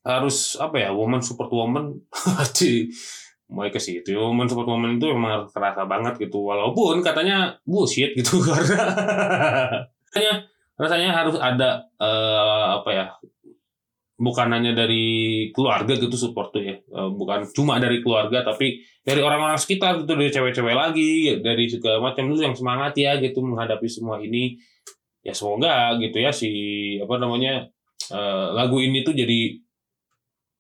harus 0.01 0.57
apa 0.57 0.81
ya 0.81 0.89
woman 0.91 1.21
support 1.21 1.53
woman 1.53 2.01
mulai 3.53 3.69
ke 3.69 3.77
situ 3.77 4.17
woman 4.17 4.50
support 4.50 4.65
woman 4.65 4.98
itu 4.98 5.12
memang 5.13 5.45
terasa 5.53 5.86
banget 5.86 6.17
gitu 6.17 6.41
walaupun 6.41 7.05
katanya 7.05 7.62
bullshit 7.67 8.17
gitu 8.17 8.41
karena 8.48 8.81
rasanya 10.12 10.34
rasanya 10.75 11.10
harus 11.15 11.39
ada 11.39 11.88
eh, 11.96 12.65
apa 12.75 12.89
ya 12.91 13.06
bukan 14.22 14.53
hanya 14.53 14.77
dari 14.77 15.50
keluarga 15.50 15.98
gitu 15.98 16.13
support 16.13 16.53
tuh 16.53 16.62
ya. 16.62 16.75
Eh, 16.77 17.10
bukan 17.15 17.48
cuma 17.56 17.82
dari 17.82 18.06
keluarga 18.06 18.46
tapi 18.46 18.86
dari 19.01 19.18
orang-orang 19.24 19.58
sekitar 19.58 20.03
gitu 20.03 20.13
dari 20.13 20.30
cewek-cewek 20.30 20.75
lagi 20.77 21.41
dari 21.41 21.65
segala 21.65 22.12
macam. 22.12 22.30
Itu 22.30 22.46
yang 22.46 22.53
semangat 22.53 22.94
ya 23.00 23.18
gitu 23.18 23.41
menghadapi 23.41 23.88
semua 23.89 24.22
ini. 24.22 24.62
Ya 25.25 25.34
semoga 25.34 25.98
gitu 25.98 26.18
ya 26.22 26.30
si 26.30 26.51
apa 27.01 27.18
namanya 27.18 27.65
eh, 28.12 28.48
lagu 28.53 28.77
ini 28.77 29.01
tuh 29.01 29.15
jadi 29.18 29.58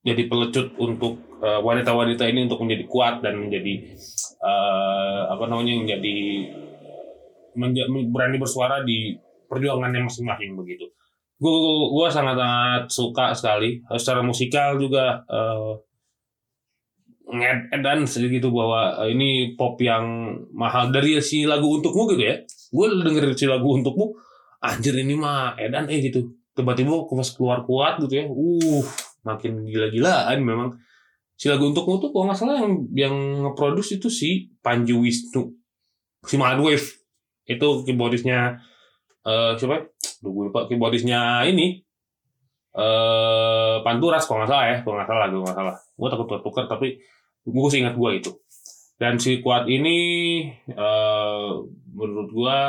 jadi 0.01 0.25
pelecut 0.25 0.73
untuk 0.81 1.21
eh, 1.43 1.61
wanita-wanita 1.61 2.25
ini 2.25 2.49
untuk 2.49 2.65
menjadi 2.65 2.85
kuat 2.89 3.21
dan 3.21 3.37
menjadi 3.37 3.93
eh, 4.41 5.21
apa 5.29 5.43
namanya 5.45 5.77
menjadi 5.77 6.17
menja- 7.57 7.89
berani 8.09 8.37
bersuara 8.41 8.81
di 8.81 9.13
perjuangannya 9.51 10.07
masing-masing 10.07 10.55
begitu. 10.55 10.87
Gue 11.35 11.51
gue 11.91 12.07
sangat 12.07 12.37
sangat 12.39 12.83
suka 12.87 13.25
sekali 13.35 13.81
Eh, 13.83 13.99
secara 13.99 14.23
musikal 14.23 14.79
juga 14.79 15.25
eh, 15.27 15.71
ngedan 17.31 18.07
segitu 18.07 18.47
bahwa 18.51 19.03
eh, 19.03 19.11
ini 19.11 19.59
pop 19.59 19.75
yang 19.83 20.37
mahal 20.55 20.95
dari 20.95 21.19
si 21.19 21.43
lagu 21.43 21.67
untukmu 21.67 22.07
gitu 22.15 22.23
ya. 22.23 22.35
Gue 22.71 22.85
dengerin 22.87 23.35
si 23.35 23.45
lagu 23.51 23.67
untukmu, 23.67 24.15
anjir 24.63 24.95
ini 24.95 25.19
mah 25.19 25.59
edan 25.59 25.91
eh 25.91 25.99
gitu. 25.99 26.31
Tiba-tiba 26.55 27.07
pas 27.07 27.29
keluar 27.35 27.59
kuat 27.67 27.99
gitu 28.03 28.13
ya. 28.15 28.25
Uh, 28.27 28.83
makin 29.27 29.67
gila-gilaan 29.67 30.39
memang. 30.43 30.69
Si 31.35 31.49
lagu 31.49 31.67
untukmu 31.73 31.97
tuh 31.97 32.13
kalau 32.13 32.29
nggak 32.29 32.37
salah 32.37 32.61
yang 32.61 32.85
yang 32.93 33.15
nge-produce 33.43 33.97
itu 33.97 34.07
si 34.13 34.53
Panji 34.61 34.93
Wisnu. 34.93 35.57
Si 36.21 36.37
Madwave. 36.37 36.85
Itu 37.49 37.81
keyboardisnya 37.81 38.61
eh 39.25 39.51
siapa? 39.57 39.89
Duh, 40.21 40.31
gue 40.31 40.43
lupa 40.49 40.69
keyboardisnya 40.69 41.45
ini. 41.49 41.81
Eh 42.71 43.75
Panturas 43.83 44.23
kalau 44.25 44.43
nggak 44.43 44.51
salah 44.51 44.65
ya, 44.69 44.77
kalau 44.85 44.95
nggak 44.99 45.09
salah, 45.09 45.25
gue 45.27 45.41
nggak 45.41 45.57
salah. 45.57 45.75
Gue 45.77 46.07
takut 46.09 46.27
tukar 46.41 46.65
tapi 46.69 46.87
gue 47.41 47.67
sih 47.73 47.79
ingat 47.81 47.95
gue 47.97 48.11
itu. 48.15 48.31
Dan 49.01 49.17
si 49.17 49.41
kuat 49.41 49.65
ini 49.65 49.97
eh 50.69 51.51
menurut 51.93 52.29
gue 52.29 52.59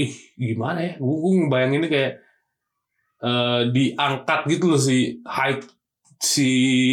ih 0.00 0.12
gimana 0.40 0.78
ya? 0.80 0.92
Gue, 0.96 1.16
gue 1.20 1.32
ngebayangin 1.44 1.80
ini 1.84 1.88
kayak 1.92 2.12
eh 3.20 3.62
diangkat 3.68 4.40
gitu 4.48 4.72
loh 4.72 4.80
si 4.80 5.20
hype 5.28 5.68
si 6.20 6.48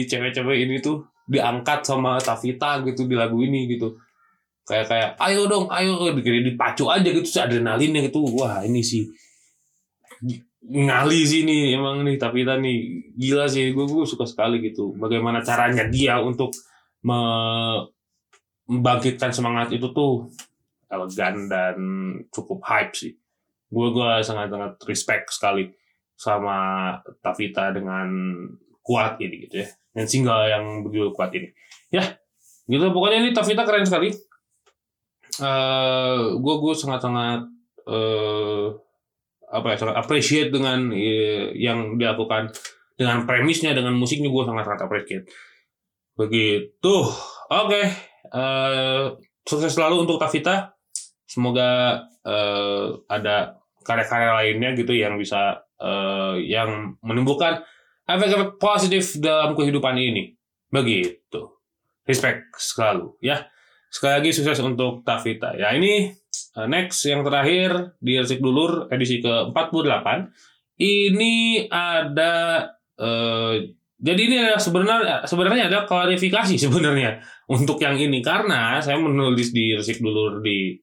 cewek-cewek 0.08 0.68
ini 0.68 0.84
tuh 0.84 1.08
diangkat 1.28 1.84
sama 1.84 2.20
Tavita 2.20 2.84
gitu 2.88 3.04
di 3.08 3.16
lagu 3.16 3.40
ini 3.44 3.68
gitu 3.68 4.00
kayak 4.68 4.86
kayak 4.92 5.10
ayo 5.24 5.48
dong 5.48 5.72
ayo 5.72 6.12
dipacu 6.12 6.92
aja 6.92 7.08
gitu 7.08 7.28
adrenalinnya 7.40 8.12
gitu 8.12 8.20
wah 8.36 8.60
ini 8.68 8.84
sih 8.84 9.08
ngali 10.68 11.24
sih 11.24 11.48
nih 11.48 11.80
emang 11.80 12.04
nih 12.04 12.20
Tavita 12.20 12.60
nih 12.60 13.08
gila 13.16 13.48
sih 13.48 13.72
gue 13.72 13.86
gue 13.88 14.04
suka 14.04 14.28
sekali 14.28 14.60
gitu 14.60 14.92
bagaimana 15.00 15.40
caranya 15.40 15.88
dia 15.88 16.20
untuk 16.20 16.52
me- 17.08 17.88
membangkitkan 18.68 19.32
semangat 19.32 19.72
itu 19.72 19.88
tuh 19.96 20.28
elegan 20.92 21.48
dan 21.48 21.78
cukup 22.32 22.60
hype 22.68 22.94
sih. 22.96 23.16
Gue 23.68 23.92
gue 23.92 24.12
sangat 24.24 24.52
sangat 24.52 24.76
respect 24.88 25.32
sekali 25.32 25.72
sama 26.20 26.92
Tavita 27.24 27.72
dengan 27.72 28.08
kuat 28.84 29.20
ini 29.20 29.48
gitu 29.48 29.64
ya 29.64 29.68
dan 29.96 30.06
single 30.08 30.48
yang 30.48 30.66
berjudul 30.84 31.12
kuat 31.16 31.32
ini. 31.36 31.52
Ya 31.92 32.20
gitu 32.68 32.92
pokoknya 32.92 33.24
ini 33.24 33.32
Tavita 33.32 33.64
keren 33.64 33.88
sekali 33.88 34.12
eh 35.42 36.20
gue 36.36 36.56
gue 36.62 36.74
sangat 36.74 37.02
sangat 37.04 37.42
eh 37.88 38.68
apa 39.48 39.68
ya 39.72 39.76
sangat 39.80 39.96
appreciate 39.96 40.52
dengan 40.52 40.92
eh, 40.92 41.56
yang 41.56 41.96
dilakukan 41.96 42.52
dengan 43.00 43.24
premisnya 43.24 43.72
dengan 43.72 43.96
musiknya 43.96 44.28
gue 44.28 44.44
sangat 44.44 44.64
sangat 44.68 44.82
appreciate 44.88 45.26
begitu 46.18 46.96
oke 47.52 47.82
eh 48.34 49.06
sukses 49.48 49.72
selalu 49.72 50.04
untuk 50.04 50.20
Tavita 50.20 50.76
semoga 51.28 52.02
eh, 52.28 52.86
ada 53.08 53.56
karya-karya 53.88 54.32
lainnya 54.36 54.76
gitu 54.76 54.92
yang 54.92 55.16
bisa 55.16 55.64
eh, 55.80 56.36
yang 56.44 57.00
menimbulkan 57.00 57.64
efek-efek 58.08 58.60
positif 58.60 59.20
dalam 59.20 59.54
kehidupan 59.54 59.96
ini. 60.00 60.36
Begitu. 60.72 61.56
Respect 62.08 62.56
selalu 62.56 63.20
ya. 63.20 63.48
Sekali 63.88 64.14
lagi 64.20 64.30
sukses 64.36 64.60
untuk 64.64 65.02
Tavita. 65.08 65.56
Ya 65.56 65.72
ini 65.74 66.12
uh, 66.60 66.68
next 66.68 67.04
yang 67.08 67.24
terakhir 67.24 67.96
di 68.04 68.20
Resik 68.20 68.44
Dulur 68.44 68.92
edisi 68.92 69.24
ke-48. 69.24 70.08
Ini 70.78 71.66
ada 71.74 72.70
eh, 73.02 73.74
jadi 73.98 74.22
ini 74.30 74.36
adalah 74.38 74.62
sebenarnya 74.62 75.16
sebenarnya 75.26 75.64
ada 75.74 75.80
klarifikasi 75.90 76.54
sebenarnya 76.70 77.18
untuk 77.50 77.82
yang 77.82 77.98
ini 77.98 78.22
karena 78.22 78.78
saya 78.78 79.02
menulis 79.02 79.50
di 79.50 79.74
resik 79.74 79.98
dulu 79.98 80.38
di 80.46 80.78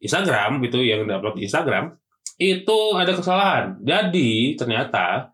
Instagram 0.00 0.64
itu 0.64 0.80
yang 0.80 1.04
diupload 1.04 1.36
di 1.36 1.44
Instagram 1.44 1.92
itu 2.40 2.78
ada 2.96 3.12
kesalahan. 3.12 3.64
Jadi 3.84 4.56
ternyata 4.56 5.28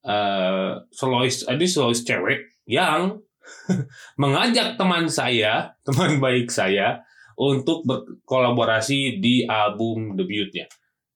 eh 0.00 0.80
solois 0.88 1.44
ada 1.44 1.60
solois 1.68 2.00
cewek 2.00 2.64
yang 2.64 3.20
mengajak 4.22 4.76
teman 4.76 5.06
saya, 5.06 5.72
teman 5.86 6.18
baik 6.18 6.50
saya 6.50 7.02
untuk 7.40 7.86
berkolaborasi 7.88 9.22
di 9.22 9.48
album 9.48 10.18
debutnya. 10.18 10.68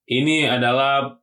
Ini 0.08 0.48
adalah 0.48 1.20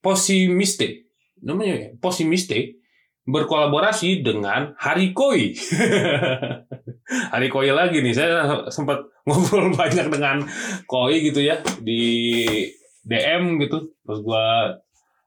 Posimiste. 0.00 1.12
Namanya 1.44 1.74
ya, 1.76 1.88
Posimiste 2.00 2.80
berkolaborasi 3.28 4.24
dengan 4.24 4.72
Harikoi. 4.80 5.52
Harikoi 7.32 7.70
lagi 7.72 8.00
nih. 8.00 8.14
Saya 8.16 8.64
sempat 8.72 9.04
ngobrol 9.28 9.76
banyak 9.76 10.08
dengan 10.08 10.40
Koi 10.88 11.20
gitu 11.20 11.44
ya 11.44 11.60
di 11.84 12.40
DM 13.04 13.60
gitu. 13.60 13.92
Terus 14.04 14.20
gua 14.24 14.72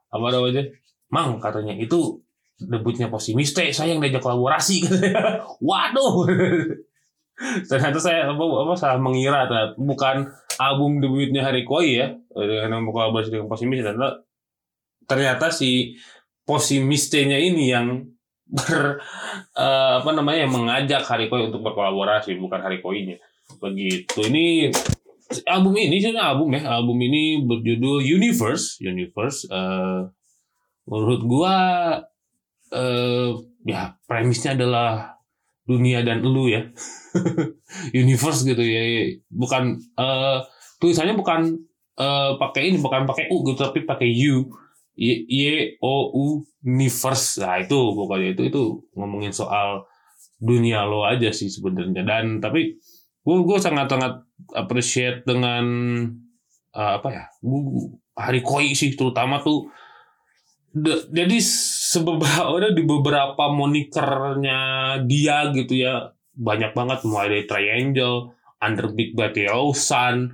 apa 0.10 0.28
namanya? 0.34 0.66
Mang 1.14 1.38
katanya 1.38 1.78
itu 1.78 2.23
debutnya 2.68 3.12
Posimiste, 3.12 3.70
saya 3.72 3.94
yang 3.96 4.02
diajak 4.02 4.24
kolaborasi. 4.24 4.84
Waduh. 5.68 6.28
ternyata 7.70 7.98
saya 7.98 8.30
apa, 8.30 8.44
apa 8.44 8.74
salah 8.78 9.00
mengira 9.02 9.50
ternyata 9.50 9.74
bukan 9.76 10.30
album 10.62 11.02
debutnya 11.02 11.42
Harikoi 11.46 11.90
ya. 11.98 12.08
Dengan 12.34 12.86
kolaborasi 12.90 13.34
dengan 13.34 13.50
Posimiste 13.50 13.86
ternyata 13.86 14.22
ternyata 15.10 15.48
si 15.50 15.98
Posimiste-nya 16.44 17.40
ini 17.40 17.72
yang 17.72 18.04
ber 18.58 19.00
eh, 19.56 19.94
apa 20.04 20.10
namanya 20.12 20.46
yang 20.46 20.54
mengajak 20.54 21.02
Harikoi 21.02 21.50
untuk 21.50 21.64
berkolaborasi 21.64 22.38
bukan 22.38 22.60
Harikoi-nya 22.62 23.18
begitu. 23.58 24.30
Ini 24.30 24.70
album 25.48 25.74
ini 25.80 25.98
sih 26.04 26.14
album 26.14 26.54
ya. 26.54 26.78
Album 26.78 27.00
ini 27.02 27.42
berjudul 27.42 28.04
Universe. 28.04 28.78
Universe 28.84 29.48
eh, 29.50 30.02
menurut 30.86 31.22
gua 31.26 31.56
eh, 32.74 33.30
ya 33.64 33.96
premisnya 34.10 34.58
adalah 34.58 35.22
dunia 35.64 36.04
dan 36.04 36.26
lu 36.26 36.52
ya. 36.52 36.68
Universe 38.04 38.44
gitu 38.44 38.60
ya. 38.60 39.14
Bukan 39.30 39.80
eh 39.80 40.40
tulisannya 40.82 41.16
bukan 41.16 41.54
eh 41.94 42.32
pakai 42.42 42.74
ini 42.74 42.78
bukan 42.82 43.06
pakai 43.06 43.30
u 43.32 43.46
gitu 43.48 43.60
tapi 43.62 43.86
pakai 43.86 44.10
u. 44.34 44.50
Y, 44.94 45.26
y 45.26 45.44
o 45.82 46.14
u 46.14 46.26
universe. 46.62 47.42
Nah 47.42 47.58
itu 47.58 47.78
pokoknya 47.98 48.38
itu 48.38 48.46
itu 48.46 48.62
ngomongin 48.94 49.34
soal 49.34 49.90
dunia 50.38 50.86
lo 50.86 51.08
aja 51.08 51.34
sih 51.34 51.50
sebenarnya. 51.50 52.06
Dan 52.06 52.38
tapi 52.44 52.78
gue 53.24 53.38
gue 53.48 53.58
sangat 53.58 53.88
sangat 53.90 54.14
appreciate 54.54 55.24
dengan 55.24 55.66
eh, 56.76 56.92
apa 57.00 57.08
ya 57.10 57.24
gue 57.40 57.62
hari 58.14 58.46
koi 58.46 58.78
sih 58.78 58.94
terutama 58.94 59.42
tuh 59.42 59.72
jadi 61.14 61.38
sebeberapa 61.94 62.50
udah 62.50 62.72
di 62.78 62.84
beberapa 62.84 63.44
monikernya 63.54 64.62
dia 65.06 65.54
gitu 65.54 65.74
ya. 65.78 66.12
Banyak 66.34 66.74
banget 66.74 67.06
mulai 67.06 67.30
dari 67.30 67.46
Triangle, 67.46 68.34
Under 68.58 68.90
Big 68.90 69.14
Bad 69.14 69.38
Sun, 69.78 70.34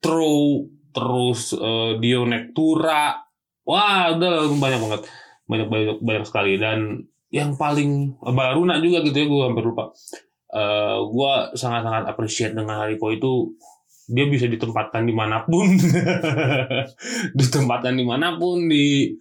True, 0.00 0.64
terus 0.96 1.52
eh, 1.52 2.00
Dio 2.00 2.24
Nectura, 2.24 3.20
wah 3.68 4.16
udah 4.16 4.48
banyak 4.56 4.80
banget, 4.80 5.00
banyak 5.44 5.68
banyak 5.68 5.96
banyak 6.00 6.24
sekali. 6.24 6.56
Dan 6.56 7.04
yang 7.28 7.52
paling 7.60 8.16
baru 8.24 8.64
nak 8.64 8.80
juga 8.80 9.04
gitu 9.04 9.16
ya 9.20 9.26
gue 9.28 9.42
hampir 9.44 9.64
lupa. 9.68 9.92
Eh 10.56 10.98
gue 11.04 11.34
sangat-sangat 11.52 12.08
appreciate 12.08 12.56
dengan 12.56 12.80
Hariko 12.80 13.12
itu 13.12 13.52
dia 14.06 14.24
bisa 14.24 14.46
ditempatkan 14.46 15.02
di 15.04 15.12
mana 15.12 15.42
pun, 15.44 15.66
ditempatkan 17.38 17.92
di 17.92 18.04
mana 18.06 18.38
pun 18.38 18.70
di 18.70 19.12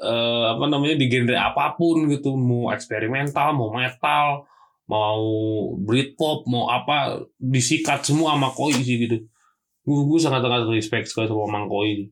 eh, 0.00 0.44
apa 0.52 0.64
namanya 0.66 0.96
di 0.98 1.06
genre 1.06 1.36
apa 1.36 1.76
pun 1.76 2.08
gitu, 2.10 2.34
mau 2.36 2.72
eksperimental, 2.72 3.54
mau 3.54 3.70
metal, 3.74 4.48
mau 4.86 5.20
Britpop, 5.76 6.46
mau 6.46 6.70
apa 6.70 7.26
disikat 7.38 8.06
semua 8.06 8.34
sama 8.34 8.50
Koi 8.54 8.74
sih 8.80 8.96
gitu. 9.06 9.26
Gue, 9.86 10.00
gue 10.02 10.18
sangat-sangat 10.18 10.66
respect 10.70 11.06
sekali 11.10 11.30
sama 11.30 11.46
Mang 11.46 11.66
Koi 11.70 12.10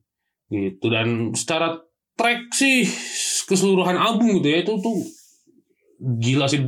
gitu 0.53 0.87
dan 0.93 1.35
secara 1.35 1.83
track 2.15 2.55
sih 2.55 2.87
keseluruhan 3.51 3.99
album 3.99 4.39
gitu 4.39 4.55
ya 4.55 4.59
itu 4.63 4.79
tuh 4.79 4.97
gila 5.99 6.47
sih 6.47 6.63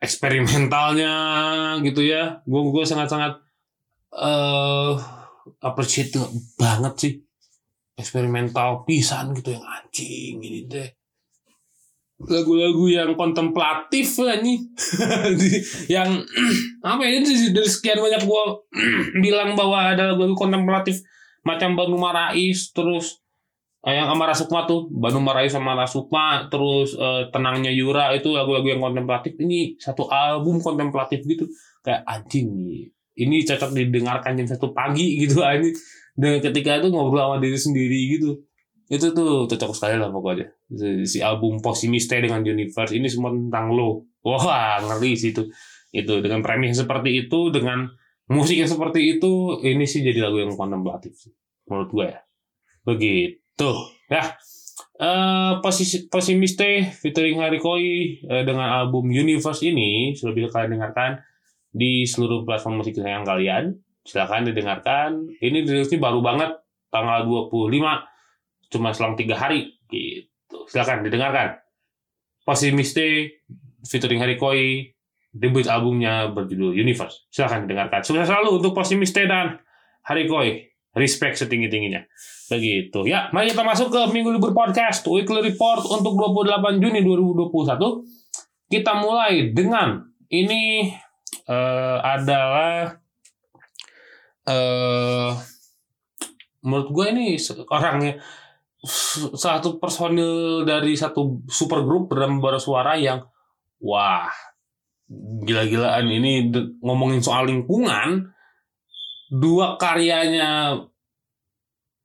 eksperimentalnya 0.00 1.12
gitu 1.84 2.00
ya. 2.04 2.40
Gue 2.48 2.72
gue 2.72 2.84
sangat-sangat 2.84 3.40
eh 4.16 4.92
appreciate 5.60 6.16
banget 6.56 6.94
sih 6.96 7.12
eksperimental 7.96 8.84
pisan 8.84 9.32
gitu 9.32 9.56
yang 9.56 9.64
anjing 9.64 10.36
ini 10.40 10.68
deh 10.68 10.88
lagu-lagu 12.16 12.88
yang 12.88 13.12
kontemplatif 13.12 14.16
lah 14.24 14.40
nih 14.40 14.56
yang 16.00 16.24
apa 16.84 17.02
ya 17.04 17.20
dari 17.20 17.52
dari 17.52 17.68
sekian 17.68 18.00
banyak 18.00 18.24
gua 18.24 18.56
bilang 19.24 19.52
bahwa 19.52 19.92
ada 19.92 20.12
lagu-lagu 20.12 20.36
kontemplatif 20.36 21.04
macam 21.44 21.78
Banu 21.78 22.00
Marais 22.00 22.72
terus 22.72 23.20
eh, 23.86 23.94
yang 23.94 24.10
Amara 24.10 24.34
Sukma 24.34 24.66
tuh 24.66 24.90
Banu 24.90 25.22
Marais 25.22 25.54
sama 25.54 25.76
Amara 25.76 25.86
Sukma 25.86 26.50
terus 26.50 26.98
eh, 26.98 27.30
Tenangnya 27.30 27.70
Yura 27.70 28.10
itu 28.18 28.34
lagu-lagu 28.34 28.66
yang 28.66 28.82
kontemplatif. 28.82 29.38
Ini 29.38 29.78
satu 29.78 30.10
album 30.10 30.58
kontemplatif 30.58 31.22
gitu. 31.22 31.46
Kayak 31.86 32.02
anjing 32.02 32.50
ini 33.16 33.36
cocok 33.46 33.70
didengarkan 33.72 34.36
jam 34.36 34.48
satu 34.50 34.74
pagi 34.74 35.22
gitu 35.22 35.40
ini 35.54 35.70
dan 36.16 36.40
ketika 36.40 36.80
itu 36.80 36.88
ngobrol 36.88 37.20
sama 37.20 37.36
diri 37.38 37.58
sendiri 37.60 38.00
gitu. 38.16 38.40
Itu 38.88 39.12
tuh 39.12 39.44
cocok 39.50 39.72
sekali 39.76 39.96
lah 40.00 40.08
pokoknya. 40.08 40.48
Si, 41.04 41.20
album 41.20 41.60
Posimiste 41.60 42.16
dengan 42.16 42.40
Universe 42.40 42.96
ini 42.96 43.10
semua 43.10 43.34
tentang 43.34 43.76
lo. 43.76 44.08
Wah 44.24 44.80
ngeri 44.80 45.12
sih 45.14 45.36
itu. 45.36 45.44
Itu 45.92 46.24
dengan 46.24 46.40
premis 46.40 46.80
seperti 46.80 47.26
itu 47.26 47.52
dengan 47.52 47.90
musik 48.26 48.58
yang 48.58 48.70
seperti 48.70 49.18
itu 49.18 49.62
ini 49.62 49.86
sih 49.86 50.02
jadi 50.02 50.26
lagu 50.26 50.42
yang 50.42 50.54
kontemplatif 50.58 51.14
sih 51.14 51.32
menurut 51.68 51.90
gue 51.92 52.06
ya. 52.10 52.20
Begitu. 52.86 53.70
Ya. 54.08 54.24
Eh 54.96 55.52
posisi 55.60 56.08
Posimiste 56.08 56.88
featuring 56.96 57.42
Harikoi 57.42 58.22
eh, 58.24 58.44
dengan 58.46 58.70
album 58.70 59.12
Universe 59.12 59.60
ini 59.66 60.16
sudah 60.16 60.32
bisa 60.32 60.48
kalian 60.48 60.80
dengarkan 60.80 61.20
di 61.68 62.08
seluruh 62.08 62.48
platform 62.48 62.80
musik 62.80 62.96
kesayangan 62.96 63.26
kalian 63.28 63.64
silahkan 64.06 64.46
didengarkan. 64.46 65.28
Ini 65.42 65.66
rilisnya 65.66 65.98
baru 65.98 66.22
banget 66.22 66.54
tanggal 66.88 67.26
25 67.26 68.72
cuma 68.72 68.90
selang 68.94 69.14
tiga 69.18 69.34
hari 69.36 69.76
gitu. 69.90 70.64
Silakan 70.70 71.04
didengarkan. 71.04 71.60
Posimiste 72.46 73.42
featuring 73.82 74.22
Harikoi 74.22 74.94
debut 75.34 75.66
albumnya 75.66 76.30
berjudul 76.30 76.72
Universe. 76.72 77.26
Silakan 77.28 77.66
didengarkan. 77.66 78.00
Sukses 78.06 78.30
selalu 78.30 78.62
untuk 78.62 78.72
Posimiste 78.72 79.26
dan 79.26 79.58
Harikoi 80.06 80.70
respect 80.96 81.36
setinggi 81.36 81.68
tingginya 81.68 82.00
begitu. 82.48 83.04
Ya 83.04 83.28
mari 83.34 83.52
kita 83.52 83.66
masuk 83.66 83.92
ke 83.92 84.00
minggu 84.14 84.32
libur 84.32 84.56
podcast 84.56 85.04
weekly 85.04 85.52
report 85.52 85.84
untuk 85.92 86.16
28 86.16 86.80
Juni 86.80 87.04
2021 87.04 88.72
kita 88.72 88.92
mulai 88.98 89.52
dengan 89.52 90.02
ini 90.32 90.90
eh, 91.46 91.98
adalah 92.00 92.96
eh 94.46 95.32
menurut 96.62 96.88
gue 96.90 97.06
ini 97.14 97.26
orangnya 97.70 98.18
satu 99.34 99.82
personil 99.82 100.62
dari 100.62 100.94
satu 100.94 101.42
super 101.50 101.82
grup 101.82 102.14
bernama 102.14 102.58
suara 102.58 102.94
yang 102.94 103.26
wah 103.82 104.30
gila-gilaan 105.46 106.06
ini 106.10 106.50
ngomongin 106.82 107.22
soal 107.22 107.46
lingkungan 107.46 108.30
dua 109.30 109.78
karyanya 109.78 110.82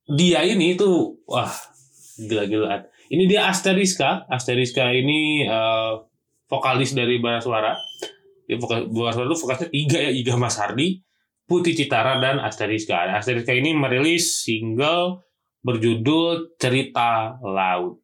dia 0.09 0.41
ini 0.45 0.73
tuh 0.73 1.21
wah 1.29 1.49
gila-gilaan. 2.27 2.85
Ini 3.11 3.23
dia 3.27 3.49
Asteriska. 3.49 4.29
Asteriska 4.29 4.87
ini 4.93 5.45
eh, 5.45 5.93
vokalis 6.47 6.93
dari 6.93 7.17
Bara 7.17 7.41
Suara. 7.41 7.75
Dia 8.47 8.57
vokal, 8.59 8.87
Bara 8.91 9.11
Suara 9.15 9.27
itu 9.27 9.37
vokalisnya 9.37 9.69
tiga 9.71 9.97
ya 9.99 10.11
Iga 10.11 10.35
Mas 10.37 10.57
Hardi 10.59 11.01
Putih 11.49 11.75
Citara 11.75 12.21
dan 12.21 12.39
Asteriska 12.39 13.11
Asteriska 13.11 13.51
ini 13.51 13.75
merilis 13.75 14.43
single 14.45 15.25
berjudul 15.61 16.57
Cerita 16.57 17.37
Laut. 17.43 18.01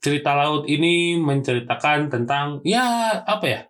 Cerita 0.00 0.36
Laut 0.36 0.68
ini 0.68 1.16
menceritakan 1.20 2.12
tentang 2.12 2.60
ya 2.62 3.18
apa 3.24 3.46
ya? 3.46 3.60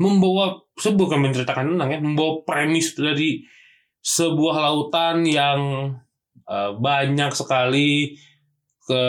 Membawa 0.00 0.58
sebuah 0.80 1.20
menceritakan 1.20 1.76
tentang 1.76 1.88
ya, 1.92 2.00
membawa 2.00 2.42
premis 2.42 2.96
dari 2.96 3.44
sebuah 4.02 4.56
lautan 4.58 5.22
yang 5.28 5.60
eh, 6.48 6.70
banyak 6.74 7.32
sekali 7.36 8.18
ke 8.82 9.02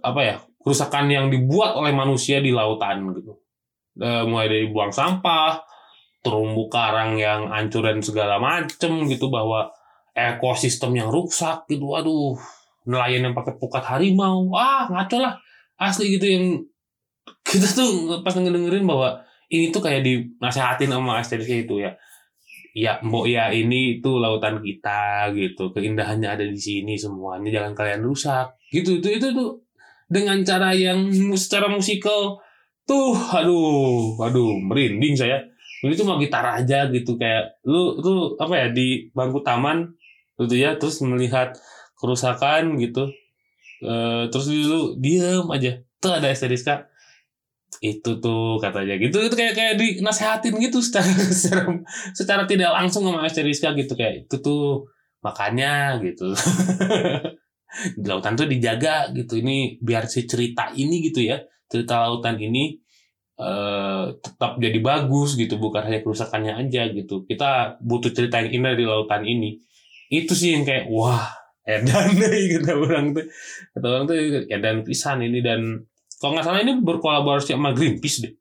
apa 0.00 0.22
ya? 0.22 0.36
kerusakan 0.60 1.08
yang 1.08 1.26
dibuat 1.32 1.72
oleh 1.72 1.92
manusia 1.96 2.38
di 2.38 2.52
lautan 2.52 3.00
gitu. 3.16 3.32
Eh, 3.96 4.24
mulai 4.28 4.48
dari 4.48 4.66
buang 4.68 4.92
sampah, 4.92 5.60
terumbu 6.20 6.68
karang 6.68 7.16
yang 7.16 7.48
hancur 7.48 7.84
dan 7.84 8.04
segala 8.04 8.36
macem 8.36 9.08
gitu 9.08 9.32
bahwa 9.32 9.72
ekosistem 10.12 10.92
yang 10.96 11.08
rusak 11.08 11.64
gitu 11.70 11.96
aduh 11.96 12.36
nelayan 12.84 13.30
yang 13.30 13.34
pakai 13.36 13.56
pukat 13.56 13.84
harimau 13.84 14.52
ah 14.52 14.88
ngaco 14.88 15.16
lah 15.20 15.36
asli 15.80 16.20
gitu 16.20 16.26
yang 16.28 16.44
kita 17.50 17.68
tuh 17.72 18.20
pas 18.20 18.36
ngedengerin 18.36 18.84
bahwa 18.84 19.20
ini 19.50 19.74
tuh 19.74 19.82
kayak 19.82 20.06
dinasehatin 20.06 20.94
sama 20.94 21.18
STDC 21.20 21.66
itu 21.66 21.82
ya. 21.82 21.90
Ya 22.70 23.02
mbok 23.02 23.26
ya 23.26 23.50
ini 23.50 23.98
itu 23.98 24.22
lautan 24.22 24.62
kita 24.62 25.34
gitu 25.34 25.74
keindahannya 25.74 26.30
ada 26.30 26.46
di 26.46 26.54
sini 26.54 26.94
semuanya 26.94 27.50
jangan 27.50 27.74
kalian 27.74 28.06
rusak 28.06 28.54
gitu 28.70 29.02
itu 29.02 29.18
itu 29.18 29.34
tuh 29.34 29.58
dengan 30.06 30.38
cara 30.46 30.70
yang 30.70 31.10
secara 31.34 31.66
musikal 31.66 32.38
tuh 32.86 33.18
aduh 33.34 34.22
aduh 34.22 34.54
merinding 34.62 35.18
saya 35.18 35.42
tuh 35.80 36.06
mau 36.06 36.20
gitar 36.20 36.44
aja 36.44 36.92
gitu 36.92 37.16
kayak 37.16 37.64
lu 37.64 37.96
tuh 38.04 38.36
apa 38.36 38.54
ya 38.54 38.66
di 38.68 39.08
bangku 39.16 39.40
taman 39.40 39.96
gitu 40.36 40.56
ya 40.56 40.76
terus 40.76 41.00
melihat 41.00 41.56
kerusakan 41.96 42.76
gitu. 42.76 43.08
Eh 43.80 44.28
terus 44.28 44.48
lu 44.52 44.96
diem 45.00 45.44
aja. 45.48 45.80
Tuh 46.00 46.12
ada 46.16 46.28
STDSK 46.28 46.90
itu 47.80 48.20
tuh 48.20 48.60
katanya 48.60 49.00
gitu 49.00 49.24
itu 49.24 49.32
kayak 49.32 49.54
kayak 49.56 49.74
dinasehatin 49.80 50.52
gitu 50.60 50.84
secara 50.84 51.06
secara, 51.32 51.64
secara 52.12 52.42
tidak 52.44 52.76
langsung 52.76 53.08
sama 53.08 53.24
STDSK 53.24 53.72
gitu 53.86 53.96
kayak 53.96 54.28
itu 54.28 54.36
tuh 54.44 54.84
makanya 55.24 55.96
gitu. 56.04 56.32
Di 58.02 58.06
lautan 58.10 58.34
tuh 58.34 58.50
dijaga 58.50 59.14
gitu 59.14 59.38
ini 59.38 59.78
biar 59.78 60.10
si 60.10 60.26
cerita 60.26 60.74
ini 60.74 61.00
gitu 61.06 61.22
ya 61.22 61.38
cerita 61.70 62.02
lautan 62.02 62.34
ini 62.36 62.82
eh, 63.40 64.04
tetap 64.20 64.60
jadi 64.60 64.78
bagus 64.84 65.34
gitu 65.40 65.56
bukan 65.56 65.88
hanya 65.88 66.04
kerusakannya 66.04 66.60
aja 66.60 66.92
gitu. 66.92 67.24
Kita 67.24 67.80
butuh 67.80 68.12
cerita 68.12 68.44
yang 68.44 68.62
indah 68.62 68.74
di 68.76 68.84
lautan 68.84 69.24
ini. 69.24 69.56
Itu 70.12 70.36
sih 70.36 70.52
yang 70.52 70.68
kayak 70.68 70.92
wah 70.92 71.24
edan 71.64 72.16
deh 72.20 72.60
kata 72.60 72.72
orang 72.76 73.16
tuh. 73.16 73.26
Kata 73.72 73.86
orang 73.88 74.04
tuh 74.04 74.16
edan 74.52 74.76
pisan 74.84 75.24
ini. 75.24 75.40
Dan 75.40 75.88
kalau 76.20 76.36
nggak 76.36 76.44
salah 76.44 76.60
ini 76.60 76.76
berkolaborasi 76.84 77.56
sama 77.56 77.72
Greenpeace 77.72 78.18
deh. 78.28 78.34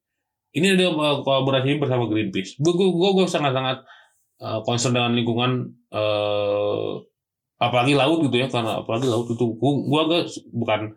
Ini 0.50 0.76
ada 0.76 0.92
uh, 0.92 1.18
kolaborasi 1.24 1.80
bersama 1.80 2.12
Greenpeace. 2.12 2.60
Gue 2.60 2.74
gue 2.76 2.90
gue 2.92 3.26
sangat 3.30 3.56
sangat 3.56 3.88
uh, 4.44 4.60
concern 4.68 4.98
dengan 4.98 5.16
lingkungan 5.16 5.74
eh 5.90 6.92
apalagi 7.60 7.94
laut 7.94 8.24
gitu 8.24 8.40
ya 8.40 8.48
karena 8.48 8.82
apalagi 8.82 9.12
laut 9.12 9.28
itu 9.28 9.46
gue 9.60 9.74
gue 9.84 10.20
bukan 10.56 10.96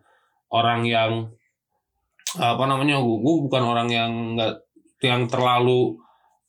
orang 0.55 0.87
yang 0.87 1.35
apa 2.39 2.65
namanya 2.65 3.01
gue, 3.05 3.17
gue 3.25 3.35
bukan 3.49 3.63
orang 3.63 3.89
yang 3.93 4.13
nggak 4.37 4.55
yang 5.05 5.29
terlalu 5.29 5.99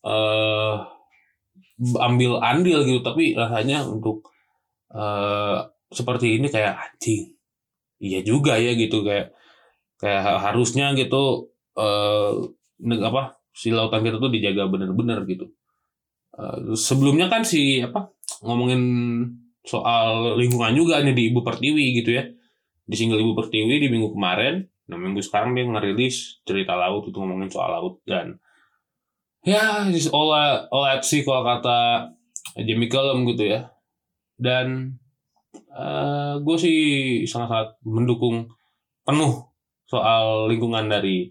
eh 0.05 0.75
ambil 1.99 2.39
andil 2.41 2.79
gitu 2.87 3.01
tapi 3.03 3.33
rasanya 3.35 3.85
untuk 3.85 4.29
eh 4.93 5.59
seperti 5.93 6.37
ini 6.41 6.47
kayak 6.49 6.73
anjing 6.83 7.23
iya 8.01 8.19
juga 8.25 8.57
ya 8.57 8.73
gitu 8.77 9.05
kayak 9.07 9.33
kayak 10.01 10.21
ha- 10.25 10.41
harusnya 10.51 10.93
gitu 10.99 11.53
neg- 12.81 13.05
apa 13.05 13.37
si 13.53 13.69
lautan 13.69 14.01
kita 14.05 14.17
tuh 14.17 14.31
dijaga 14.33 14.65
bener-bener 14.69 15.19
gitu. 15.29 15.45
Eh, 16.39 16.75
sebelumnya 16.77 17.27
kan 17.33 17.43
si 17.45 17.81
apa 17.81 18.09
ngomongin 18.45 18.81
soal 19.63 20.35
lingkungan 20.39 20.73
juga 20.75 20.99
nih 21.05 21.15
di 21.15 21.23
Ibu 21.31 21.41
Pertiwi 21.45 21.85
gitu 22.03 22.11
ya. 22.17 22.23
Di 22.89 22.95
single 22.99 23.21
Ibu 23.23 23.33
Pertiwi 23.39 23.75
di 23.79 23.87
minggu 23.93 24.11
kemarin 24.15 24.65
nah 24.83 24.99
minggu 24.99 25.23
sekarang 25.23 25.55
dia 25.55 25.63
ngerilis 25.63 26.43
cerita 26.43 26.75
laut 26.75 27.07
itu 27.07 27.15
ngomongin 27.15 27.47
soal 27.47 27.71
laut 27.71 28.03
dan 28.03 28.35
ya 29.43 29.87
this 29.87 30.11
all 30.11 30.31
I, 30.35 30.67
all 30.71 30.83
I 30.83 30.99
see 30.99 31.23
kalau 31.23 31.43
kata 31.43 32.11
Jamie 32.59 32.91
Cullum 32.91 33.25
gitu 33.33 33.49
ya. 33.49 33.73
Dan 34.37 34.99
eh 35.73 36.33
gue 36.41 36.57
sih 36.57 36.79
sangat-sangat 37.25 37.81
mendukung 37.85 38.49
penuh 39.05 39.49
soal 39.89 40.49
lingkungan 40.49 40.89
dari 40.89 41.29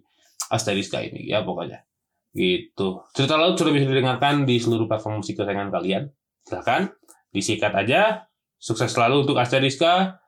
Asteriska 0.50 1.02
ini 1.02 1.30
ya 1.30 1.46
pokoknya. 1.46 1.84
Gitu. 2.32 3.04
Cerita 3.12 3.36
laut 3.36 3.60
sudah 3.60 3.72
bisa 3.72 3.86
didengarkan 3.86 4.48
di 4.48 4.56
seluruh 4.56 4.88
platform 4.88 5.20
musik 5.20 5.36
kesayangan 5.38 5.70
kalian. 5.70 6.08
Silahkan 6.42 6.90
disikat 7.30 7.72
aja. 7.76 8.26
Sukses 8.62 8.94
selalu 8.94 9.26
untuk 9.26 9.36
Asteriska 9.42 10.21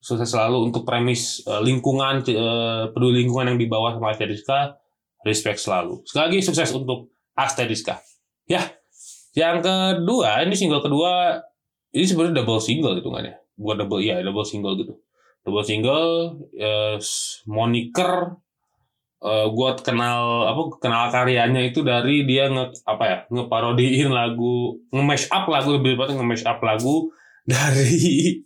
sukses 0.00 0.32
selalu 0.32 0.72
untuk 0.72 0.88
premis 0.88 1.44
eh, 1.44 1.60
lingkungan 1.60 2.24
eh, 2.24 2.84
peduli 2.90 3.22
lingkungan 3.24 3.54
yang 3.54 3.58
dibawa 3.60 3.92
sama 3.92 4.16
Asteriska 4.16 4.80
respect 5.22 5.60
selalu. 5.60 6.00
Sekali 6.08 6.24
lagi 6.32 6.38
sukses 6.40 6.72
untuk 6.72 7.12
Asteriska 7.36 8.00
ya 8.48 8.64
yang 9.36 9.62
kedua 9.62 10.42
ini 10.42 10.56
single 10.56 10.82
kedua 10.82 11.38
ini 11.94 12.02
sebenarnya 12.08 12.42
double 12.42 12.58
single 12.58 12.96
hitungannya 12.98 13.38
bukan 13.54 13.76
double 13.86 14.00
ya 14.00 14.24
double 14.24 14.48
single 14.48 14.74
gitu. 14.80 14.96
Double 15.44 15.64
single 15.64 16.36
eh, 16.56 16.96
moniker 17.44 18.40
eh 19.20 19.46
gue 19.52 19.70
kenal 19.84 20.48
apa 20.48 20.80
kenal 20.80 21.12
karyanya 21.12 21.60
itu 21.60 21.84
dari 21.84 22.24
dia 22.24 22.48
nge 22.48 22.88
apa 22.88 23.04
ya 23.04 23.18
ngeparodiin 23.28 24.08
lagu 24.08 24.80
nge-mash 24.88 25.28
up 25.28 25.44
lagu 25.44 25.76
lebih 25.76 26.00
tepatnya 26.00 26.24
nge-mash 26.24 26.44
up 26.48 26.56
lagu 26.64 27.12
dari 27.52 28.40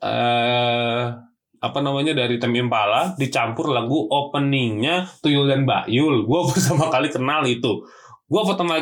eh 0.00 1.04
apa 1.60 1.78
namanya 1.84 2.16
dari 2.16 2.40
Tem 2.40 2.56
Impala 2.56 3.12
dicampur 3.20 3.68
lagu 3.68 4.08
openingnya 4.08 5.04
Tuyul 5.20 5.44
dan 5.44 5.68
Bayul. 5.68 6.24
Gue 6.24 6.40
pertama 6.50 6.88
kali 6.88 7.12
kenal 7.12 7.44
itu. 7.44 7.84
Gue 8.26 8.42
pertama 8.48 8.80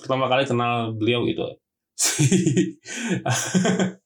pertama 0.00 0.24
kali 0.32 0.48
kenal 0.48 0.96
beliau 0.96 1.28
itu. 1.28 1.44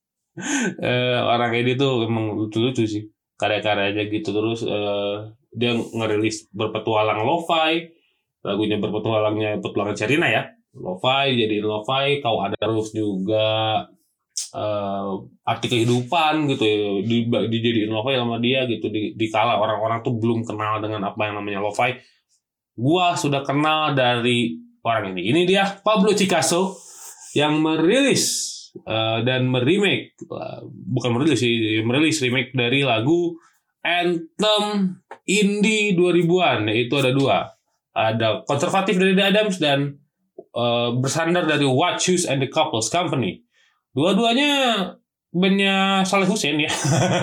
Eh, 0.79 1.19
orang 1.19 1.51
ini 1.51 1.75
tuh 1.75 2.07
emang 2.07 2.39
lucu-lucu 2.39 2.87
sih. 2.87 3.03
Karya-karyanya 3.35 4.07
gitu. 4.07 4.31
Terus 4.31 4.63
eh, 4.71 5.35
dia 5.51 5.75
ngerilis 5.75 6.47
berpetualang 6.55 7.27
lo-fi. 7.27 7.91
Lagunya 8.47 8.79
berpetualangnya 8.79 9.59
petualangan 9.59 9.99
Sherina 9.99 10.31
ya. 10.31 10.47
Lo-fi 10.79 11.35
jadi 11.35 11.59
lo-fi. 11.59 12.23
Kau 12.23 12.39
ada 12.39 12.55
terus 12.55 12.95
juga 12.95 13.83
eh, 14.55 15.13
arti 15.45 15.67
kehidupan 15.67 16.49
gitu 16.55 16.65
ya. 16.65 16.77
Di, 17.05 17.17
dijadiin 17.27 17.91
lo-fi 17.91 18.17
sama 18.17 18.39
dia 18.39 18.65
gitu. 18.65 18.89
Di, 18.89 19.15
di 19.19 19.27
kala 19.29 19.59
orang-orang 19.59 20.03
tuh 20.03 20.17
belum 20.17 20.47
kenal 20.47 20.83
dengan 20.83 21.09
apa 21.09 21.21
yang 21.29 21.41
namanya 21.43 21.61
lo-fi. 21.65 21.99
Gua 22.79 23.19
sudah 23.19 23.43
kenal 23.43 23.99
dari 23.99 24.55
orang 24.87 25.15
ini. 25.17 25.35
Ini 25.35 25.41
dia 25.45 25.67
Pablo 25.83 26.15
Picasso 26.15 26.79
yang 27.37 27.61
merilis 27.61 28.25
uh, 28.87 29.21
dan 29.27 29.51
meremake 29.51 30.17
uh, 30.31 30.65
bukan 30.65 31.19
merilis 31.19 31.43
sih 31.43 31.83
merilis 31.85 32.23
remake 32.25 32.55
dari 32.57 32.87
lagu 32.87 33.37
Anthem 33.85 34.97
Indie 35.29 35.95
2000-an 35.95 36.69
yaitu 36.73 36.95
ada 36.99 37.13
dua. 37.15 37.39
Ada 37.99 38.47
konservatif 38.47 38.95
dari 38.95 39.19
The 39.19 39.25
Adams 39.27 39.57
dan 39.59 39.99
uh, 40.55 40.95
bersandar 40.95 41.51
dari 41.51 41.67
What 41.67 41.99
Shoes 41.99 42.29
and 42.29 42.39
the 42.39 42.51
Couples 42.51 42.87
Company 42.93 43.48
dua-duanya 43.99 44.51
bandnya 45.35 46.07
Saleh 46.07 46.31
Hussein 46.31 46.57
ya. 46.63 46.71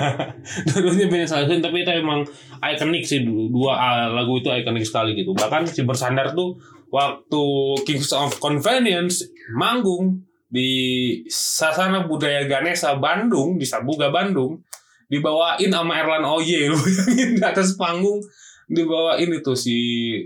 Dua-duanya 0.68 1.08
bandnya 1.08 1.30
Saleh 1.32 1.48
Hussein 1.48 1.64
tapi 1.64 1.88
itu 1.88 1.92
emang 1.96 2.28
ikonik 2.60 3.08
sih 3.08 3.24
dua 3.24 3.74
uh, 3.80 4.08
lagu 4.12 4.36
itu 4.44 4.52
ikonik 4.52 4.84
sekali 4.84 5.16
gitu. 5.16 5.32
Bahkan 5.32 5.72
si 5.72 5.88
bersandar 5.88 6.36
tuh 6.36 6.60
waktu 6.92 7.44
Kings 7.88 8.12
of 8.12 8.38
Convenience 8.44 9.24
manggung 9.56 10.28
di 10.52 10.70
Sasana 11.32 12.06
Budaya 12.06 12.46
Ganesha 12.46 12.94
Bandung 13.00 13.58
di 13.58 13.66
Sabuga 13.66 14.14
Bandung 14.14 14.62
dibawain 15.10 15.70
sama 15.70 16.02
Erlan 16.02 16.26
Oye 16.26 16.70
lu 16.70 16.78
di 17.38 17.42
atas 17.42 17.78
panggung 17.78 18.22
dibawain 18.70 19.30
itu 19.30 19.54
si 19.54 19.78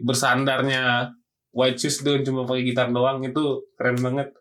bersandarnya 0.03 1.11
White 1.51 1.79
Shoes 1.81 2.05
tuh 2.05 2.21
cuma 2.23 2.47
pakai 2.47 2.63
gitar 2.63 2.87
doang 2.93 3.19
itu 3.25 3.67
keren 3.75 3.99
banget 3.99 4.31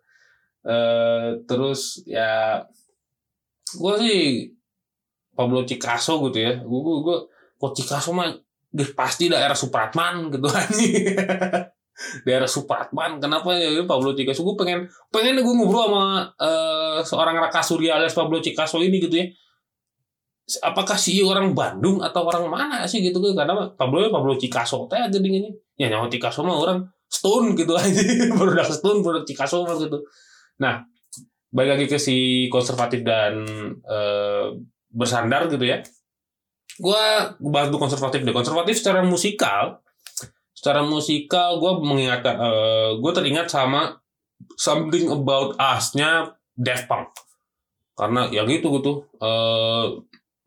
eh 0.68 1.40
terus 1.48 2.04
ya 2.04 2.61
gue 3.72 3.94
sih 4.04 4.20
Pablo 5.38 5.62
Picasso 5.62 6.18
gitu 6.26 6.38
ya. 6.42 6.59
Gue 6.59 6.81
gue 6.83 6.96
gue 7.07 7.18
kok 7.59 7.72
Picasso 7.78 8.11
mah 8.11 8.26
dia 8.68 8.85
pasti 8.92 9.31
daerah 9.31 9.57
Supratman 9.57 10.28
gitu 10.35 10.50
daerah 12.26 12.46
Supratman 12.50 13.22
kenapa 13.22 13.54
ya 13.54 13.87
Pablo 13.87 14.18
Picasso. 14.18 14.42
Gue 14.42 14.59
pengen 14.59 14.90
pengen 15.14 15.38
gue 15.38 15.54
ngobrol 15.54 15.87
sama 15.88 16.04
eh, 16.42 16.98
seorang 17.07 17.38
Raka 17.38 17.62
Surya 17.62 18.02
alias 18.02 18.18
Pablo 18.18 18.42
Picasso 18.42 18.83
ini 18.83 18.98
gitu 18.98 19.14
ya. 19.14 19.26
Apakah 20.64 20.96
si 20.96 21.20
orang 21.20 21.52
Bandung 21.52 22.00
atau 22.00 22.24
orang 22.24 22.48
mana 22.48 22.88
sih 22.88 23.04
gitu 23.04 23.20
kan 23.20 23.44
karena 23.44 23.68
Pablo 23.76 24.00
ya 24.00 24.11
Pablo 24.11 24.35
Picasso 24.35 24.88
teh 24.88 24.96
gede 25.07 25.28
ini 25.28 25.50
ya 25.76 25.92
nyawa 25.92 26.09
Picasso 26.11 26.42
mah 26.42 26.57
orang 26.57 26.83
stone 27.07 27.54
gitu 27.54 27.78
aja. 27.78 28.00
Udah 28.37 28.66
stone 28.66 29.04
baru 29.07 29.22
Picasso 29.22 29.62
gitu 29.62 30.02
nah 30.59 30.85
balik 31.49 31.79
lagi 31.79 31.87
ke 31.88 31.99
si 31.99 32.47
konservatif 32.53 33.01
dan 33.07 33.47
eh, 33.83 34.47
bersandar 34.92 35.49
gitu 35.49 35.64
ya. 35.64 35.81
Gua 36.79 37.35
bahas 37.42 37.73
tuh 37.73 37.81
konservatif 37.81 38.23
deh. 38.23 38.35
Konservatif 38.37 38.79
secara 38.79 39.03
musikal 39.03 39.83
secara 40.59 40.83
musikal 40.83 41.62
gue 41.62 41.73
mengingatkan 41.87 42.35
eh 42.35 42.90
gue 42.99 43.12
teringat 43.14 43.47
sama 43.47 43.94
something 44.59 45.07
about 45.07 45.55
us-nya 45.55 46.35
Daft 46.59 46.90
Punk. 46.90 47.14
Karena 47.94 48.27
ya 48.27 48.42
gitu 48.42 48.83
gitu. 48.83 49.07
Eh 49.23 49.87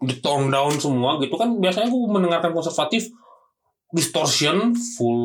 di 0.03 0.19
tone 0.19 0.51
down 0.51 0.75
semua 0.75 1.15
gitu. 1.23 1.39
Kan 1.39 1.63
biasanya 1.63 1.87
gue 1.87 2.01
mendengarkan 2.11 2.51
konservatif 2.51 3.07
distortion 3.95 4.75
full 4.75 5.23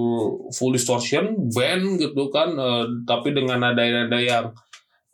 full 0.54 0.70
distortion 0.70 1.50
band 1.50 1.98
gitu 1.98 2.30
kan. 2.30 2.54
Eh, 2.54 2.84
tapi 3.02 3.34
dengan 3.34 3.66
nada-nada 3.66 4.22
yang 4.22 4.54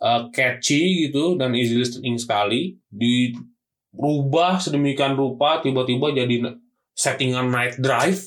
eh, 0.02 0.22
catchy 0.34 1.08
gitu 1.08 1.38
dan 1.38 1.54
easy 1.54 1.78
listening 1.78 2.18
sekali 2.18 2.76
dirubah 2.90 4.58
sedemikian 4.58 5.14
rupa 5.14 5.62
tiba-tiba 5.62 6.10
jadi 6.10 6.58
settingan 6.92 7.48
night 7.48 7.78
drive 7.78 8.20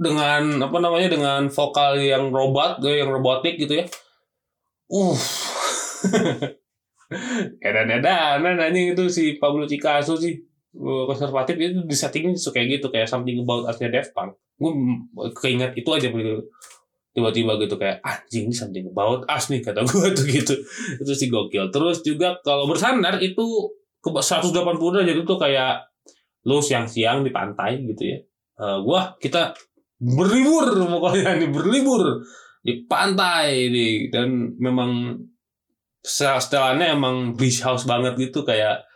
dengan 0.00 0.64
apa 0.64 0.76
namanya 0.80 1.08
dengan 1.12 1.40
vokal 1.52 2.00
yang 2.00 2.32
robot 2.32 2.80
yang 2.84 3.12
robotik 3.12 3.60
gitu 3.60 3.84
ya. 3.84 3.86
Uh. 4.90 5.16
Edan-edan 7.66 8.40
anjing 8.46 8.96
itu 8.96 9.04
si 9.12 9.36
Pablo 9.36 9.68
Picasso 9.68 10.16
sih 10.16 10.50
Uh, 10.70 11.02
konservatif 11.02 11.58
itu 11.58 11.82
di 11.82 11.98
settingnya 11.98 12.38
kayak 12.38 12.78
gitu 12.78 12.94
kayak 12.94 13.10
something 13.10 13.42
about 13.42 13.66
us-nya 13.66 13.90
Daft 13.90 14.14
Punk. 14.14 14.38
Gue 14.54 14.70
keinget 15.42 15.74
itu 15.74 15.90
aja 15.90 16.06
begitu 16.14 16.46
tiba-tiba 17.10 17.58
gitu 17.58 17.74
kayak 17.74 17.98
anjing 18.06 18.46
ini 18.46 18.54
something 18.54 18.86
about 18.86 19.26
us 19.26 19.50
nih 19.50 19.58
kata 19.58 19.82
gue 19.82 20.06
tuh 20.14 20.26
gitu. 20.30 20.54
Itu 21.02 21.12
sih 21.14 21.26
gokil. 21.26 21.74
Terus 21.74 22.06
juga 22.06 22.38
kalau 22.46 22.70
bersandar 22.70 23.18
itu 23.18 23.42
ke 24.00 24.08
180 24.08 24.54
derajat 24.78 25.16
itu 25.20 25.34
kayak 25.36 25.90
lu 26.48 26.62
siang-siang 26.64 27.20
di 27.26 27.34
pantai 27.34 27.84
gitu 27.84 28.02
ya. 28.06 28.18
Eh 28.60 28.78
gua 28.80 29.12
kita 29.20 29.52
berlibur 30.00 30.72
pokoknya 30.72 31.36
nih 31.36 31.50
berlibur 31.52 32.24
di 32.62 32.86
pantai 32.88 33.68
nih. 33.68 34.08
Dan 34.08 34.56
memang 34.56 35.20
setelannya 36.00 36.96
emang 36.96 37.36
beach 37.36 37.60
house 37.60 37.84
banget 37.84 38.16
gitu 38.16 38.46
kayak 38.46 38.86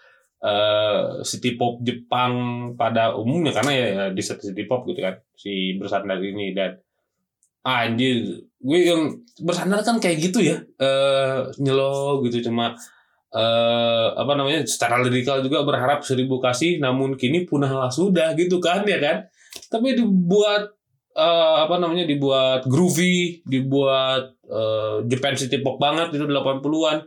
eh 0.44 1.20
city 1.26 1.60
pop 1.60 1.82
Jepang 1.84 2.32
pada 2.78 3.12
umumnya. 3.12 3.52
Karena 3.52 3.72
ya, 3.74 3.86
ya 3.90 4.04
di 4.14 4.22
city 4.22 4.64
pop 4.64 4.88
gitu 4.88 5.02
kan 5.02 5.18
si 5.36 5.76
bersandar 5.76 6.22
ini. 6.22 6.56
Dan 6.56 6.80
anjir 7.64 8.44
gue 8.64 8.78
yang 8.80 9.12
bersandar 9.40 9.80
kan 9.80 9.96
kayak 9.96 10.20
gitu 10.20 10.44
ya. 10.44 10.60
Eh 10.80 11.38
nyelo 11.60 12.20
gitu 12.28 12.48
cuma 12.48 12.76
eh 13.34 14.08
apa 14.14 14.32
namanya 14.38 14.62
secara 14.62 15.02
lirikal 15.02 15.42
juga 15.42 15.66
berharap 15.66 16.06
seribu 16.06 16.38
kasih 16.38 16.78
namun 16.78 17.18
kini 17.18 17.48
punahlah 17.48 17.90
sudah 17.90 18.36
gitu 18.36 18.60
kan 18.60 18.84
ya 18.84 19.00
kan? 19.00 19.26
Tapi 19.72 19.96
dibuat 19.96 20.70
eh, 21.16 21.56
apa 21.64 21.76
namanya 21.80 22.04
dibuat 22.06 22.68
groovy 22.68 23.42
dibuat 23.48 24.38
eh, 24.46 24.96
Japan 25.08 25.34
City 25.34 25.58
Pop 25.64 25.80
banget 25.80 26.14
itu 26.14 26.24
80-an 26.28 26.98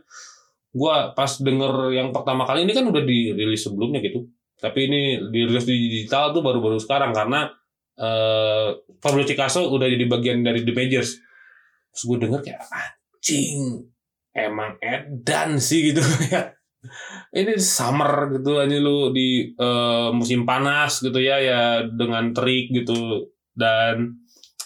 gua 0.68 1.16
pas 1.16 1.32
denger 1.40 1.96
yang 1.96 2.12
pertama 2.12 2.44
kali 2.44 2.68
ini 2.68 2.76
kan 2.76 2.84
udah 2.84 3.02
dirilis 3.02 3.62
sebelumnya 3.64 4.04
gitu. 4.04 4.26
Tapi 4.58 4.90
ini 4.90 5.02
dirilis 5.30 5.64
di 5.64 5.76
digital 5.86 6.34
tuh 6.34 6.42
baru-baru 6.42 6.82
sekarang 6.82 7.14
karena 7.14 7.46
eh 7.98 8.68
Pablo 9.02 9.22
Picasso 9.26 9.68
udah 9.70 9.86
jadi 9.90 10.06
bagian 10.06 10.42
dari 10.46 10.62
The 10.62 10.72
Majors. 10.74 11.18
Terus 11.94 12.02
gue 12.06 12.18
denger 12.26 12.40
kayak 12.46 12.62
anjing 12.70 13.86
emang 14.34 14.78
edan 14.78 15.58
sih 15.58 15.90
gitu. 15.92 16.02
Ya 16.30 16.54
ini 17.38 17.58
summer 17.58 18.30
gitu 18.38 18.54
aja 18.62 18.76
lu 18.78 19.10
di 19.10 19.50
eh, 19.50 20.08
musim 20.14 20.46
panas 20.46 21.02
gitu 21.02 21.18
ya 21.18 21.42
ya 21.42 21.82
dengan 21.90 22.30
terik 22.30 22.70
gitu. 22.70 23.26
Dan 23.54 24.14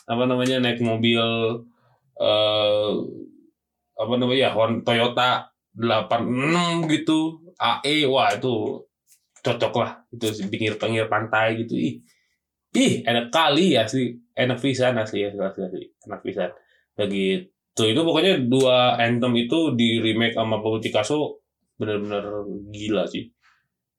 apa 0.05 0.25
namanya 0.29 0.61
naik 0.61 0.81
mobil 0.85 1.25
eh 2.21 2.93
apa 3.97 4.15
namanya 4.19 4.41
ya 4.49 4.51
Hon- 4.57 4.83
Toyota 4.85 5.49
86 5.73 6.89
gitu 6.93 7.41
AE 7.57 8.05
wah 8.11 8.29
itu 8.35 8.83
cocok 9.43 9.73
lah. 9.81 9.91
Itu 10.13 10.27
di 10.35 10.45
pinggir-pinggir 10.53 11.07
pantai 11.09 11.63
gitu. 11.65 11.75
Ih 11.79 11.95
ih 12.73 13.05
enak 13.05 13.29
kali 13.29 13.77
ya 13.77 13.85
sih 13.85 14.17
enak 14.33 14.59
pisan 14.59 14.97
asli 14.97 15.29
ya 15.29 15.31
asli, 15.37 15.61
asli. 15.65 15.87
enak 16.09 16.21
pisan. 16.25 16.51
Begitu 16.97 17.83
itu 17.85 18.01
pokoknya 18.01 18.49
dua 18.49 18.97
anthem 18.97 19.33
itu 19.37 19.77
di 19.77 20.01
remake 20.01 20.37
sama 20.37 20.61
Pablo 20.61 20.81
Picasso 20.81 21.45
bener-bener 21.77 22.25
gila 22.73 23.05
sih. 23.05 23.29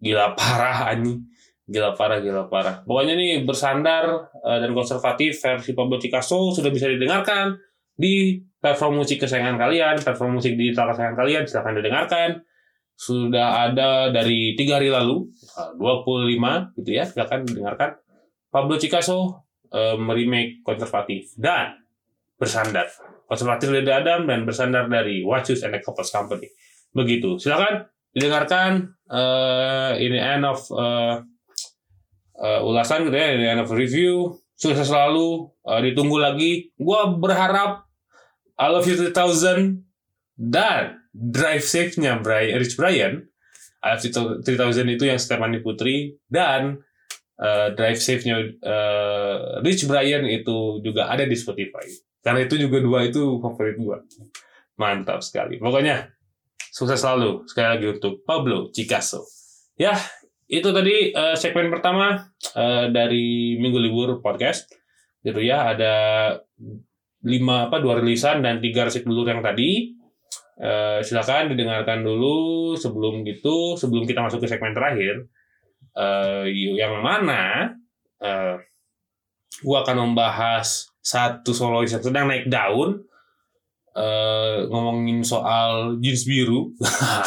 Gila 0.01 0.33
parah 0.37 0.89
ani 0.89 1.21
gila 1.69 1.93
parah 1.93 2.17
gila 2.19 2.49
parah. 2.49 2.81
Pokoknya 2.81 3.13
nih 3.13 3.45
bersandar 3.45 4.33
eh, 4.41 4.57
dan 4.57 4.73
konservatif 4.73 5.37
versi 5.37 5.71
Pablo 5.77 6.01
Picasso 6.01 6.49
sudah 6.49 6.73
bisa 6.73 6.89
didengarkan 6.89 7.53
di 7.93 8.41
platform 8.57 9.05
musik 9.05 9.21
kesayangan 9.21 9.61
kalian 9.61 10.01
platform 10.01 10.41
musik 10.41 10.57
digital 10.57 10.89
kesayangan 10.89 11.17
kalian 11.17 11.43
silahkan 11.45 11.77
didengarkan. 11.77 12.29
Sudah 12.93 13.69
ada 13.69 14.13
dari 14.13 14.53
tiga 14.53 14.81
hari 14.81 14.89
lalu 14.89 15.29
eh, 15.61 15.69
25 15.77 16.81
gitu 16.81 16.89
ya 16.89 17.05
silahkan 17.05 17.45
didengarkan 17.45 18.02
Pablo 18.53 18.77
Picasso 18.77 19.49
eh, 19.73 19.97
meremake 19.97 20.61
konservatif 20.61 21.33
dan 21.33 21.73
bersandar. 22.37 22.85
Konservatif 23.25 23.73
dari 23.73 23.89
Adam 23.89 24.29
dan 24.29 24.45
bersandar 24.45 24.85
dari 24.85 25.25
Watchus 25.25 25.65
and 25.65 25.73
the 25.73 25.81
Couples 25.81 26.13
Company. 26.13 26.45
Begitu. 26.93 27.41
Silakan 27.41 27.89
didengarkan 28.13 28.93
eh, 29.09 29.91
ini 30.05 30.21
end 30.21 30.45
of 30.45 30.61
eh, 30.69 31.15
eh, 32.37 32.61
ulasan 32.61 33.09
gitu 33.09 33.17
ya 33.17 33.33
ini 33.33 33.45
end 33.57 33.65
of 33.65 33.73
review. 33.73 34.37
Sukses 34.53 34.85
selalu. 34.85 35.49
Eh, 35.65 35.89
ditunggu 35.89 36.21
lagi. 36.21 36.69
Gua 36.77 37.09
berharap 37.09 37.89
I 38.53 38.69
love 38.69 38.85
you 38.85 38.93
3000 38.93 39.81
dan 40.37 41.01
drive 41.09 41.65
safe-nya 41.65 42.21
Brian, 42.21 42.61
Rich 42.61 42.77
Brian. 42.77 43.25
I 43.81 43.97
love 43.97 44.05
you 44.05 44.13
3000 44.13 44.93
itu 44.93 45.09
yang 45.09 45.17
Stephanie 45.17 45.65
Putri 45.65 46.21
dan 46.29 46.85
eh, 47.43 47.69
drive 47.75 47.99
safe-nya 47.99 48.37
eh, 48.63 49.37
Rich 49.59 49.85
Brian 49.91 50.23
itu 50.23 50.79
juga 50.79 51.11
ada 51.11 51.27
di 51.27 51.35
Spotify. 51.35 51.83
Karena 52.23 52.47
itu 52.47 52.55
juga 52.55 52.79
dua 52.79 53.03
itu 53.03 53.43
favorit 53.43 53.75
gua. 53.75 53.99
Mantap 54.79 55.19
sekali. 55.19 55.59
Pokoknya 55.59 56.07
sukses 56.71 57.03
selalu. 57.03 57.43
Sekali 57.45 57.67
lagi 57.67 57.85
untuk 57.99 58.23
Pablo 58.23 58.71
Picasso. 58.71 59.27
Ya 59.75 59.99
itu 60.47 60.71
tadi 60.71 61.11
eh, 61.11 61.35
segmen 61.35 61.67
pertama 61.67 62.31
eh, 62.55 62.87
dari 62.89 63.59
minggu 63.59 63.77
libur 63.77 64.09
podcast. 64.23 64.71
Gitu 65.19 65.43
ya 65.43 65.75
ada 65.75 65.93
lima 67.23 67.71
apa 67.71 67.79
dua 67.79 67.99
rilisan 68.03 68.43
dan 68.43 68.59
tiga 68.63 68.87
resik 68.87 69.03
dulu 69.03 69.27
yang 69.27 69.43
tadi. 69.43 69.99
Eh, 70.53 70.99
silakan 71.01 71.51
didengarkan 71.51 72.05
dulu 72.05 72.71
sebelum 72.77 73.25
gitu 73.25 73.73
sebelum 73.73 74.05
kita 74.05 74.21
masuk 74.21 74.37
ke 74.37 74.47
segmen 74.47 74.71
terakhir 74.71 75.25
eh, 75.97 76.45
yang 76.77 77.01
mana 77.01 77.73
eh, 78.21 78.55
gua 79.61 79.85
akan 79.85 80.11
membahas 80.11 80.89
satu 81.03 81.51
solois 81.51 81.91
yang 81.91 82.03
sedang 82.03 82.25
naik 82.27 82.49
daun 82.49 83.03
eh, 83.93 84.57
ngomongin 84.67 85.21
soal 85.21 85.97
jeans 86.01 86.25
biru. 86.25 86.73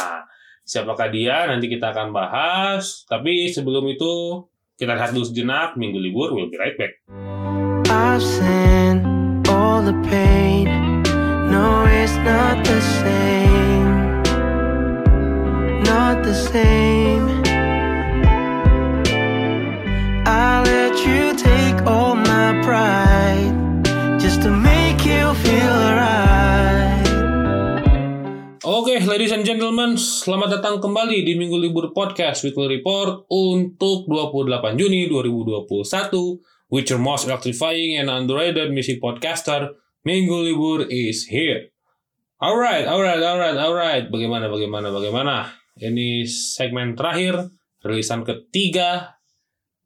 Siapakah 0.67 1.07
dia? 1.07 1.47
Nanti 1.47 1.71
kita 1.71 1.95
akan 1.95 2.11
bahas. 2.11 3.07
Tapi 3.07 3.47
sebelum 3.47 3.87
itu 3.87 4.43
kita 4.75 4.99
lihat 4.99 5.15
dulu 5.15 5.23
sejenak 5.23 5.79
minggu 5.79 5.95
libur 5.95 6.35
we'll 6.35 6.51
be 6.51 6.59
right 6.59 6.75
back. 6.75 6.99
Not 15.87 16.23
the 16.23 16.35
same. 16.35 17.36
You 21.07 21.31
take 21.39 21.79
all 21.87 22.19
my 22.19 22.59
pride 22.67 23.55
just 24.19 24.43
to 24.43 24.51
make 24.51 25.07
you 25.07 25.31
feel 25.39 25.79
right. 25.95 27.07
Oke, 28.67 28.99
ladies 29.07 29.31
and 29.31 29.47
gentlemen, 29.47 29.95
selamat 29.95 30.59
datang 30.59 30.83
kembali 30.83 31.23
di 31.23 31.39
Minggu 31.39 31.55
Libur 31.55 31.95
Podcast 31.95 32.43
Weekly 32.43 32.83
Report 32.83 33.23
untuk 33.31 34.11
28 34.11 34.75
Juni 34.75 35.07
2021 35.07 36.43
with 36.67 36.91
your 36.91 36.99
most 36.99 37.25
electrifying 37.25 37.95
and 37.95 38.11
underrated 38.11 38.75
music 38.75 38.99
podcaster, 38.99 39.71
Minggu 40.03 40.51
Libur 40.51 40.83
is 40.91 41.31
here. 41.31 41.71
Alright, 42.37 42.85
alright, 42.85 43.23
alright, 43.23 43.57
alright. 43.57 44.05
Bagaimana, 44.11 44.51
bagaimana, 44.51 44.93
bagaimana? 44.93 45.57
Ini 45.77 46.25
segmen 46.29 46.93
terakhir, 46.93 47.49
rilisan 47.81 48.21
ketiga 48.21 49.16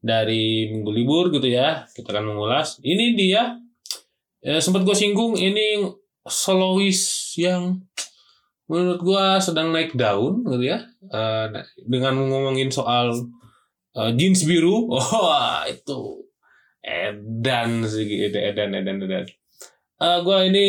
dari 0.02 0.74
Minggu 0.74 0.92
Libur 0.92 1.30
gitu 1.30 1.46
ya. 1.48 1.86
Kita 1.94 2.12
akan 2.12 2.34
mengulas. 2.36 2.82
Ini 2.82 3.16
dia, 3.16 3.56
eh, 4.44 4.60
sempat 4.60 4.84
gue 4.84 4.98
singgung, 4.98 5.38
ini 5.38 5.86
solois 6.26 7.34
yang 7.38 7.82
menurut 8.70 9.02
gua 9.04 9.36
sedang 9.42 9.74
naik 9.76 9.98
daun 10.00 10.48
gitu 10.48 10.64
ya 10.64 10.80
Eh, 11.12 11.48
dengan 11.92 12.16
ngomongin 12.24 12.72
soal 12.72 13.12
eh, 13.98 14.12
jeans 14.16 14.48
biru 14.48 14.88
wah 14.94 15.68
itu 15.68 16.24
Edan 16.80 17.84
sih 17.84 18.32
Edan 18.32 18.72
Edan 18.78 19.04
Edan. 19.04 19.26
Eh 20.00 20.18
gue 20.24 20.38
ini 20.48 20.66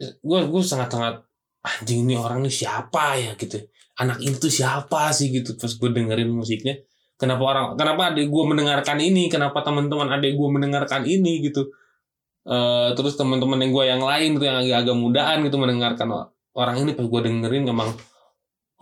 gue 0.00 0.40
gue 0.48 0.62
sangat 0.64 0.96
sangat 0.96 1.14
anjing 1.60 2.08
ini 2.08 2.14
orang 2.16 2.40
ini 2.40 2.50
siapa 2.50 3.20
ya 3.20 3.36
gitu. 3.36 3.58
Anak 4.00 4.22
itu 4.24 4.48
siapa 4.48 5.12
sih 5.12 5.28
gitu 5.28 5.60
pas 5.60 5.70
gue 5.70 5.90
dengerin 5.92 6.30
musiknya. 6.32 6.80
Kenapa 7.22 7.42
orang 7.46 7.66
kenapa 7.78 8.10
adik 8.10 8.26
gue 8.26 8.44
mendengarkan 8.50 8.98
ini? 8.98 9.30
Kenapa 9.30 9.62
teman-teman 9.62 10.10
adik 10.10 10.34
gue 10.34 10.48
mendengarkan 10.50 11.06
ini 11.06 11.38
gitu? 11.38 11.70
Eh 12.42 12.90
terus 12.98 13.14
teman-teman 13.14 13.62
yang 13.62 13.70
gue 13.70 13.84
yang 13.86 14.02
lain 14.02 14.42
tuh 14.42 14.46
yang 14.50 14.58
agak-agak 14.58 14.96
mudaan 14.98 15.46
gitu 15.46 15.54
mendengarkan 15.62 16.34
orang 16.58 16.76
ini 16.82 16.98
pas 16.98 17.06
gue 17.06 17.20
dengerin 17.22 17.70
emang 17.70 17.94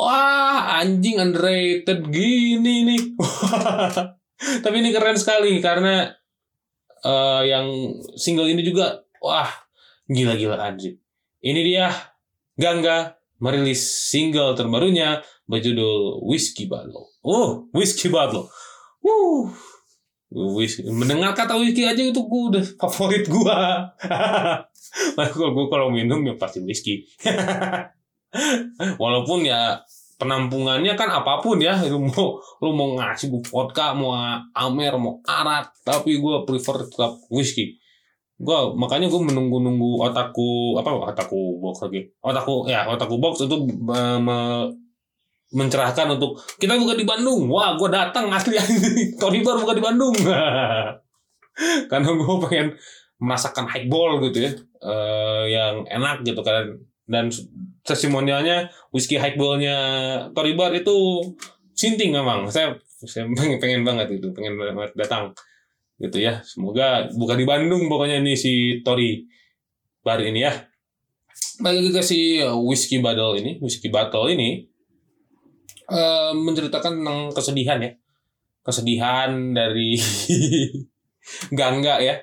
wah 0.00 0.80
anjing 0.80 1.20
underrated 1.20 2.00
gini 2.08 2.88
nih. 2.88 3.02
Tapi 4.64 4.76
ini 4.80 4.88
keren 4.96 5.20
sekali 5.20 5.60
karena 5.60 6.08
eh 7.04 7.42
yang 7.44 7.68
single 8.16 8.48
ini 8.48 8.64
juga 8.64 9.04
wah 9.20 9.52
gila-gila 10.08 10.56
anjing. 10.56 10.96
Ini 11.44 11.60
dia 11.60 11.92
Gangga 12.56 13.20
merilis 13.36 13.84
single 13.84 14.56
terbarunya 14.56 15.20
berjudul 15.44 16.24
Whiskey 16.24 16.64
Bottle. 16.64 17.09
Oh, 17.20 17.68
Whiskey 17.76 18.08
Bottle. 18.08 18.48
Wuh. 19.04 19.52
Whisky. 20.30 20.86
Mendengar 20.86 21.34
kata 21.34 21.58
whisky 21.58 21.82
aja 21.82 21.98
itu 21.98 22.22
gue 22.22 22.42
udah 22.54 22.64
favorit 22.78 23.26
gua. 23.26 23.82
kalau 25.18 25.50
gue 25.50 25.66
kalau 25.66 25.88
minum 25.90 26.22
ya 26.22 26.38
pasti 26.38 26.62
whisky. 26.62 27.02
Walaupun 29.02 29.42
ya 29.42 29.82
penampungannya 30.20 30.94
kan 30.94 31.08
apa 31.08 31.40
pun 31.40 31.56
ya 31.58 31.80
lu 31.88 32.04
mau 32.04 32.36
lu 32.60 32.70
mau 32.76 32.92
ngasih 33.00 33.32
gue 33.32 33.42
vodka 33.48 33.96
mau 33.96 34.12
amer 34.52 34.92
mau 35.00 35.16
arak 35.24 35.72
tapi 35.80 36.20
gue 36.20 36.34
prefer 36.44 36.84
tetap 36.84 37.16
whisky 37.32 37.80
gue 38.36 38.58
makanya 38.76 39.08
gue 39.08 39.16
menunggu 39.16 39.64
nunggu 39.64 40.04
otakku 40.04 40.76
apa 40.76 40.92
otakku 41.16 41.56
box 41.64 41.88
lagi 41.88 42.12
otakku 42.20 42.68
ya 42.68 42.84
otakku 42.84 43.16
box 43.16 43.48
itu 43.48 43.64
me- 43.64 44.68
mencerahkan 45.50 46.14
untuk 46.14 46.38
kita 46.62 46.78
buka 46.78 46.94
di 46.94 47.02
Bandung. 47.02 47.50
Wah 47.50 47.74
gue 47.74 47.90
datang 47.90 48.30
asli. 48.30 48.54
Tony 49.20 49.42
Bar 49.42 49.58
buka 49.58 49.74
di 49.74 49.82
Bandung. 49.82 50.14
Karena 51.90 52.08
gue 52.08 52.36
pengen 52.46 52.68
merasakan 53.18 53.66
highball 53.66 54.22
gitu 54.30 54.46
ya. 54.46 54.52
Eh, 54.80 55.44
yang 55.50 55.84
enak 55.90 56.22
gitu 56.22 56.40
kan. 56.46 56.78
Dan 57.10 57.34
testimonialnya 57.82 58.70
whisky 58.94 59.18
highballnya 59.18 59.76
Tory 60.30 60.54
Bar 60.54 60.70
itu 60.78 61.26
sinting 61.74 62.14
memang. 62.14 62.46
Saya 62.46 62.78
saya 63.02 63.26
pengen, 63.34 63.58
pengen 63.58 63.82
banget 63.82 64.22
itu 64.22 64.30
pengen 64.30 64.54
banget 64.54 64.94
datang 64.94 65.34
gitu 65.98 66.22
ya. 66.22 66.38
Semoga 66.46 67.10
bukan 67.18 67.36
di 67.36 67.46
Bandung 67.48 67.90
pokoknya 67.90 68.22
nih 68.22 68.38
si 68.38 68.52
Tory 68.86 69.26
Bar 70.06 70.22
ini 70.22 70.46
ya. 70.46 70.54
Lagi 71.60 71.90
ke 71.90 72.00
si 72.00 72.38
whisky 72.40 73.02
bottle 73.02 73.34
ini 73.36 73.58
whisky 73.58 73.90
bottle 73.90 74.30
ini 74.30 74.69
eh, 75.90 76.32
menceritakan 76.34 77.02
tentang 77.02 77.20
kesedihan 77.34 77.78
ya. 77.82 77.90
Kesedihan 78.60 79.30
dari 79.56 79.96
Gangga 81.58 82.00
ya. 82.00 82.16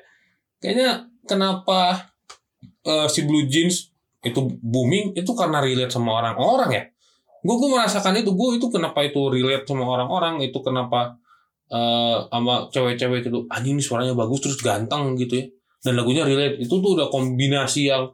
Kayaknya 0.58 1.06
kenapa 1.28 2.12
eh, 2.86 3.08
si 3.12 3.28
Blue 3.28 3.46
Jeans 3.46 3.92
itu 4.24 4.42
booming? 4.64 5.14
Itu 5.14 5.36
karena 5.36 5.62
relate 5.62 5.94
sama 5.94 6.24
orang-orang 6.24 6.70
ya? 6.74 6.84
Gue 7.44 7.56
gue 7.60 7.70
merasakan 7.72 8.18
itu. 8.18 8.34
Gue 8.34 8.58
itu 8.58 8.68
kenapa 8.72 9.04
itu 9.06 9.30
relate 9.30 9.68
sama 9.68 9.86
orang-orang? 9.86 10.42
Itu 10.44 10.64
kenapa 10.64 11.20
eh 11.68 12.18
sama 12.32 12.72
cewek-cewek 12.72 13.28
itu 13.28 13.44
anjing 13.52 13.76
ini 13.76 13.84
suaranya 13.84 14.16
bagus 14.16 14.40
terus 14.40 14.60
ganteng 14.64 15.20
gitu 15.20 15.44
ya. 15.44 15.46
Dan 15.84 16.00
lagunya 16.00 16.24
relate. 16.24 16.64
Itu 16.64 16.80
tuh 16.80 16.96
udah 16.96 17.12
kombinasi 17.12 17.92
yang 17.92 18.08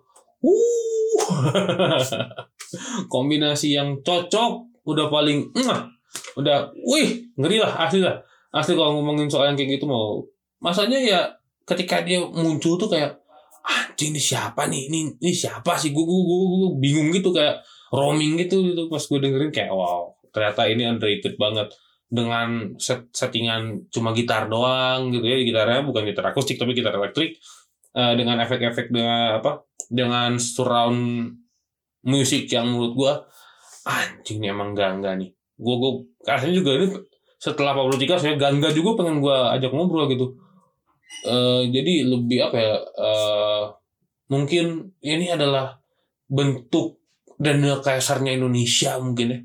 uh 0.44 0.84
kombinasi 3.14 3.78
yang 3.78 4.02
cocok 4.02 4.73
udah 4.84 5.08
paling 5.10 5.52
"Mwah." 5.56 5.94
udah 6.38 6.70
wih 6.78 7.34
ngeri 7.38 7.58
lah 7.62 7.74
asli 7.86 8.02
lah. 8.02 8.22
Asli 8.54 8.78
kalau 8.78 9.02
ngomongin 9.02 9.30
soal 9.30 9.50
yang 9.50 9.58
kayak 9.58 9.82
gitu 9.82 9.90
mau. 9.90 10.22
Masanya 10.62 11.02
ya 11.02 11.22
ketika 11.66 12.06
dia 12.06 12.22
muncul 12.22 12.78
tuh 12.78 12.90
kayak 12.90 13.18
anjing 13.66 14.14
ini 14.14 14.22
siapa 14.22 14.70
nih? 14.70 14.90
Ini 14.90 15.00
ini 15.18 15.34
siapa 15.34 15.74
sih? 15.78 15.90
Gue 15.90 16.06
gue 16.06 16.20
gue 16.22 16.70
bingung 16.78 17.10
gitu 17.10 17.34
kayak 17.34 17.66
roaming 17.90 18.38
gitu 18.46 18.62
gitu. 18.62 18.90
Pas 18.90 19.02
gue 19.02 19.20
dengerin 19.20 19.50
kayak 19.50 19.74
wow 19.74 20.14
ternyata 20.30 20.70
ini 20.70 20.84
underrated 20.86 21.36
banget. 21.38 21.74
Dengan 22.14 22.78
set 22.78 23.10
settingan 23.10 23.90
cuma 23.90 24.14
gitar 24.14 24.46
doang 24.46 25.10
gitu 25.10 25.26
ya. 25.26 25.42
Gitarnya 25.42 25.82
bukan 25.82 26.06
gitar 26.06 26.30
akustik 26.30 26.62
tapi 26.62 26.78
gitar 26.78 26.94
elektrik. 26.94 27.42
Eh, 27.94 28.14
dengan 28.18 28.42
efek-efek 28.42 28.90
dengan 28.90 29.38
apa 29.42 29.66
dengan 29.90 30.38
surround 30.42 31.30
musik 32.10 32.50
yang 32.50 32.74
menurut 32.74 32.94
gue 32.98 33.14
anjing 33.84 34.40
ini 34.40 34.48
emang 34.52 34.72
gangga 34.76 35.16
nih. 35.20 35.32
Gue 35.60 35.76
gue 35.80 35.92
rasanya 36.24 36.56
juga 36.56 36.72
ini 36.80 36.88
setelah 37.38 37.76
Pablo 37.76 37.96
Tika 38.00 38.16
saya 38.16 38.40
gangga 38.40 38.72
juga 38.72 39.04
pengen 39.04 39.20
gue 39.20 39.36
ajak 39.60 39.72
ngobrol 39.76 40.08
gitu. 40.08 40.40
Eh, 41.28 41.64
jadi 41.70 42.10
lebih 42.10 42.40
apa 42.50 42.58
ya 42.58 42.76
eh, 42.82 43.64
mungkin 44.32 44.96
ini 45.04 45.30
adalah 45.30 45.78
bentuk 46.26 47.04
Daniel 47.38 47.84
Caesarnya 47.84 48.34
Indonesia 48.34 48.98
mungkin 48.98 49.28
ya. 49.30 49.40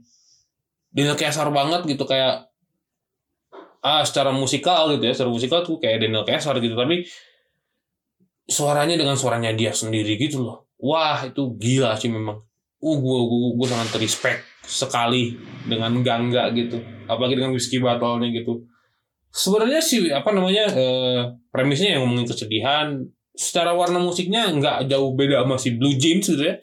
Daniel 0.94 1.18
Caesar 1.18 1.51
banget 1.51 1.85
gitu 1.85 2.07
kayak 2.09 2.48
ah 3.79 4.03
secara 4.03 4.35
musikal 4.35 4.90
gitu 4.90 5.07
ya 5.07 5.14
secara 5.14 5.31
musikal 5.31 5.62
tuh 5.62 5.79
kayak 5.83 6.07
Daniel 6.07 6.24
Caesar 6.24 6.57
gitu. 6.62 6.79
Tapi 6.79 7.05
suaranya 8.48 8.96
dengan 8.96 9.18
suaranya 9.18 9.53
dia 9.53 9.74
sendiri 9.74 10.16
gitu 10.16 10.40
loh. 10.46 10.70
Wah 10.79 11.27
itu 11.27 11.59
gila 11.59 11.98
sih 11.98 12.09
memang 12.09 12.48
uh 12.79 12.97
gue 12.99 13.19
gue 13.27 13.49
gue 13.59 13.67
sangat 13.67 13.91
respect 13.99 14.41
sekali 14.62 15.35
dengan 15.67 15.99
Gangga 16.03 16.51
gitu. 16.55 16.79
Apalagi 17.11 17.38
dengan 17.38 17.55
Whiskey 17.55 17.83
Battle-nya 17.83 18.31
gitu. 18.31 18.67
Sebenarnya 19.29 19.81
sih 19.83 20.09
apa 20.11 20.31
namanya 20.33 20.64
eh, 20.73 21.23
premisnya 21.51 21.99
yang 21.99 22.07
ngomongin 22.07 22.29
kesedihan. 22.29 22.87
Secara 23.38 23.71
warna 23.71 24.03
musiknya 24.03 24.51
nggak 24.51 24.91
jauh 24.91 25.14
beda 25.14 25.47
sama 25.47 25.55
si 25.59 25.79
Blue 25.79 25.95
Jeans 25.95 26.27
gitu 26.27 26.43
ya 26.43 26.59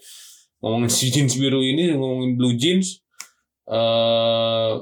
ngomongin 0.65 0.89
si 0.89 1.13
jeans 1.13 1.37
biru 1.37 1.61
ini 1.61 1.93
ngomongin 1.93 2.33
Blue 2.41 2.57
Jeans 2.57 3.05
eh 3.69 4.73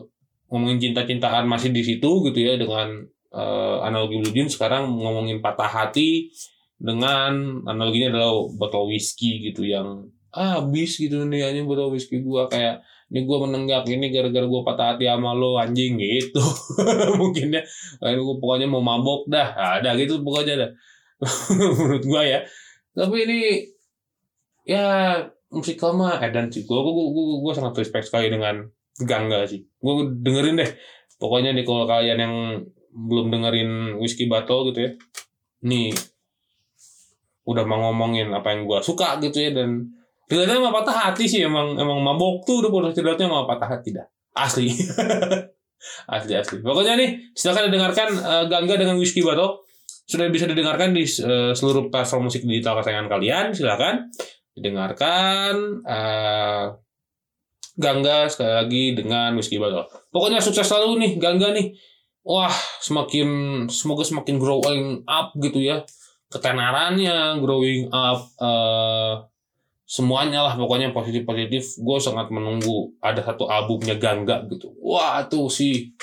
ngomongin 0.48 0.80
cinta-cintaan 0.80 1.44
masih 1.44 1.76
di 1.76 1.84
situ 1.84 2.24
gitu 2.30 2.40
ya 2.40 2.56
dengan 2.56 3.04
eh, 3.36 3.78
analogi 3.84 4.24
Blue 4.24 4.32
Jeans. 4.32 4.56
Sekarang 4.56 4.88
ngomongin 4.96 5.44
patah 5.44 5.68
hati 5.68 6.32
dengan 6.80 7.64
analoginya 7.68 8.16
adalah 8.16 8.32
botol 8.56 8.88
whisky 8.96 9.44
gitu 9.52 9.68
yang 9.68 10.08
ah, 10.34 10.60
habis 10.60 10.98
gitu 10.98 11.24
nih 11.30 11.46
aja 11.46 11.62
botol 11.64 11.94
whisky 11.94 12.20
gua 12.26 12.50
kayak 12.50 12.82
ini 13.14 13.30
gua 13.30 13.46
menenggak 13.46 13.86
ini 13.88 14.10
gara-gara 14.10 14.46
gua 14.50 14.66
patah 14.66 14.98
hati 14.98 15.06
sama 15.06 15.38
lo 15.38 15.62
anjing 15.62 16.02
gitu. 16.02 16.42
Mungkin 17.22 17.54
ya 17.54 17.62
gua 18.02 18.36
pokoknya 18.42 18.68
mau 18.68 18.82
mabok 18.82 19.30
dah. 19.30 19.54
Ada 19.80 19.94
gitu 19.96 20.26
pokoknya 20.26 20.54
dah. 20.66 20.72
Menurut 21.78 22.04
gua 22.10 22.26
ya. 22.26 22.40
Tapi 22.98 23.16
ini 23.30 23.42
ya 24.66 25.18
musikal 25.54 25.94
mah 25.94 26.18
edan 26.26 26.50
sih. 26.50 26.66
Gua 26.66 26.82
gua, 26.82 26.92
gua, 26.92 27.06
gua, 27.14 27.38
gua 27.46 27.54
sangat 27.54 27.78
respect 27.78 28.10
sekali 28.10 28.34
dengan 28.34 28.66
Gangga 28.98 29.46
sih. 29.46 29.62
Gua 29.78 30.10
dengerin 30.10 30.58
deh. 30.58 30.72
Pokoknya 31.22 31.54
nih 31.54 31.64
kalau 31.64 31.86
kalian 31.86 32.20
yang 32.20 32.36
belum 32.94 33.34
dengerin 33.34 33.72
Whiskey 33.98 34.30
Battle 34.30 34.70
gitu 34.70 34.80
ya 34.90 34.92
nih 35.64 35.96
udah 37.44 37.64
mau 37.68 37.92
ngomongin 37.92 38.32
apa 38.32 38.56
yang 38.56 38.68
gua 38.68 38.80
suka 38.84 39.20
gitu 39.20 39.40
ya 39.40 39.52
dan 39.52 39.92
relate 40.34 40.58
sama 40.58 40.74
patah 40.74 40.96
hati 41.10 41.30
sih 41.30 41.46
emang 41.46 41.78
emang 41.78 42.02
mabok 42.02 42.42
tuh 42.42 42.66
udah 42.66 42.70
pada 42.74 42.90
relate 42.98 43.22
sama 43.22 43.46
patah 43.46 43.70
hati 43.70 43.90
dah. 43.94 44.06
Asli. 44.34 44.74
Asli 46.16 46.34
asli. 46.34 46.58
Pokoknya 46.64 46.96
nih 46.96 47.36
silakan 47.36 47.70
didengarkan 47.70 48.10
eh, 48.16 48.46
Gangga 48.50 48.76
dengan 48.80 48.96
Whiskey 48.98 49.22
Battle 49.22 49.68
sudah 50.04 50.28
bisa 50.32 50.48
didengarkan 50.48 50.96
di 50.96 51.04
eh, 51.04 51.52
seluruh 51.54 51.92
platform 51.92 52.32
musik 52.32 52.44
digital 52.48 52.80
kesayangan 52.80 53.08
kalian 53.12 53.46
silakan. 53.52 54.10
Didengarkan 54.56 55.54
eh, 55.84 56.66
Gangga 57.74 58.30
sekali 58.30 58.54
lagi 58.54 58.84
dengan 58.96 59.36
Whiskey 59.36 59.60
Battle 59.60 59.90
pokoknya 60.14 60.40
sukses 60.40 60.64
selalu 60.64 61.04
nih 61.04 61.12
Gangga 61.20 61.52
nih. 61.52 61.74
Wah 62.24 62.54
semakin 62.80 63.28
semoga 63.68 64.08
semakin 64.08 64.40
growing 64.40 65.04
up 65.04 65.36
gitu 65.36 65.60
ya. 65.60 65.84
Ketenarannya 66.32 67.44
growing 67.44 67.92
up 67.92 68.24
eh, 68.40 69.14
semuanya 69.94 70.42
lah 70.42 70.58
pokoknya 70.58 70.90
positif 70.90 71.22
positif 71.22 71.78
gue 71.78 71.98
sangat 72.02 72.34
menunggu 72.34 72.98
ada 72.98 73.22
satu 73.22 73.46
albumnya 73.46 73.94
Gangga 74.02 74.42
gitu. 74.50 74.74
Wah 74.82 75.22
tuh 75.30 75.54
si 75.54 75.94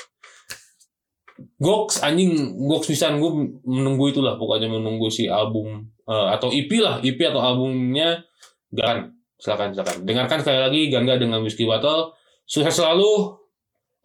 Gox 1.59 1.99
anjing 1.99 2.55
Gox 2.71 2.87
pisan 2.87 3.19
gue 3.19 3.59
menunggu 3.67 4.15
itulah 4.15 4.39
pokoknya 4.39 4.71
menunggu 4.71 5.11
si 5.11 5.27
album 5.27 5.91
eh, 6.07 6.27
atau 6.31 6.47
EP 6.55 6.71
lah 6.79 7.03
EP 7.03 7.19
atau 7.19 7.43
albumnya 7.43 8.23
Gan 8.71 9.11
silakan 9.35 9.75
silakan. 9.75 10.07
Dengarkan 10.07 10.39
sekali 10.39 10.59
lagi 10.63 10.81
Gangga 10.87 11.19
dengan 11.19 11.43
Whiskey 11.43 11.67
Bottle. 11.67 12.15
Sukses 12.47 12.79
selalu 12.79 13.35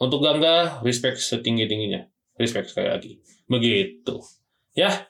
untuk 0.03 0.19
Gangga. 0.19 0.83
Respect 0.83 1.23
setinggi 1.23 1.71
tingginya 1.71 2.03
respect 2.35 2.75
sekali 2.75 2.91
lagi. 2.91 3.13
Begitu. 3.47 4.19
Ya 4.75 5.07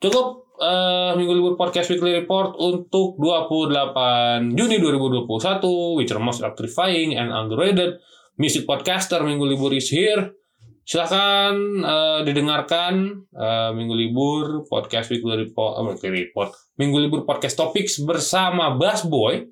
Cukup 0.00 0.39
eh, 0.60 1.10
Minggu 1.16 1.32
Libur 1.32 1.54
Podcast 1.56 1.88
Weekly 1.88 2.20
Report 2.22 2.54
untuk 2.60 3.16
28 3.16 4.52
Juni 4.52 4.76
2021 4.76 5.96
which 5.96 6.12
are 6.12 6.20
most 6.20 6.44
electrifying 6.44 7.16
and 7.16 7.32
underrated 7.32 7.96
music 8.36 8.68
podcaster. 8.68 9.24
Minggu 9.24 9.48
Libur 9.48 9.72
is 9.72 9.88
here. 9.88 10.36
Silahkan 10.84 11.56
eh, 11.80 12.20
didengarkan 12.28 13.24
eh, 13.32 13.70
Minggu 13.72 13.94
Libur 13.96 14.68
Podcast 14.68 15.08
Weekly 15.08 15.48
Report, 15.48 15.80
eh, 15.80 15.84
Weekly 15.96 16.10
Report. 16.28 16.50
Minggu 16.76 16.96
Libur 17.00 17.24
Podcast 17.24 17.56
Topics 17.56 18.04
bersama 18.04 18.76
Bass 18.76 19.08
Boy 19.08 19.48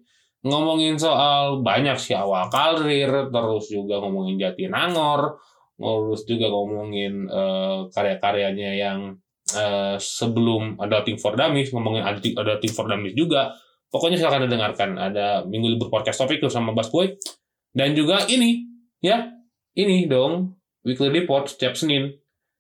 ngomongin 0.47 0.95
soal 0.95 1.67
banyak 1.67 1.99
sih 1.99 2.15
awal 2.15 2.47
karir, 2.47 3.11
terus 3.29 3.75
juga 3.75 3.99
ngomongin 3.99 4.39
Jatinangor, 4.39 5.43
terus 5.75 6.23
juga 6.31 6.47
ngomongin 6.47 7.27
eh, 7.27 7.79
karya-karyanya 7.91 8.71
yang 8.79 8.99
eh, 9.55 9.97
sebelum 9.97 10.77
Adulting 10.77 11.17
for 11.17 11.39
Dummies, 11.39 11.73
ngomongin 11.73 12.05
Adulting 12.05 12.73
for 12.73 12.89
Dummies 12.91 13.15
juga. 13.17 13.55
Pokoknya 13.89 14.21
silahkan 14.21 14.45
didengarkan. 14.45 15.01
Ada 15.01 15.49
Minggu 15.49 15.73
Libur 15.73 15.89
Podcast 15.89 16.21
Topik 16.21 16.45
sama 16.53 16.77
Bass 16.77 16.93
Boy. 16.93 17.17
Dan 17.73 17.97
juga 17.97 18.29
ini, 18.29 18.69
ya, 19.01 19.33
ini 19.77 20.05
dong, 20.05 20.59
Weekly 20.85 21.09
Report 21.09 21.49
setiap 21.49 21.73
Senin. 21.73 22.13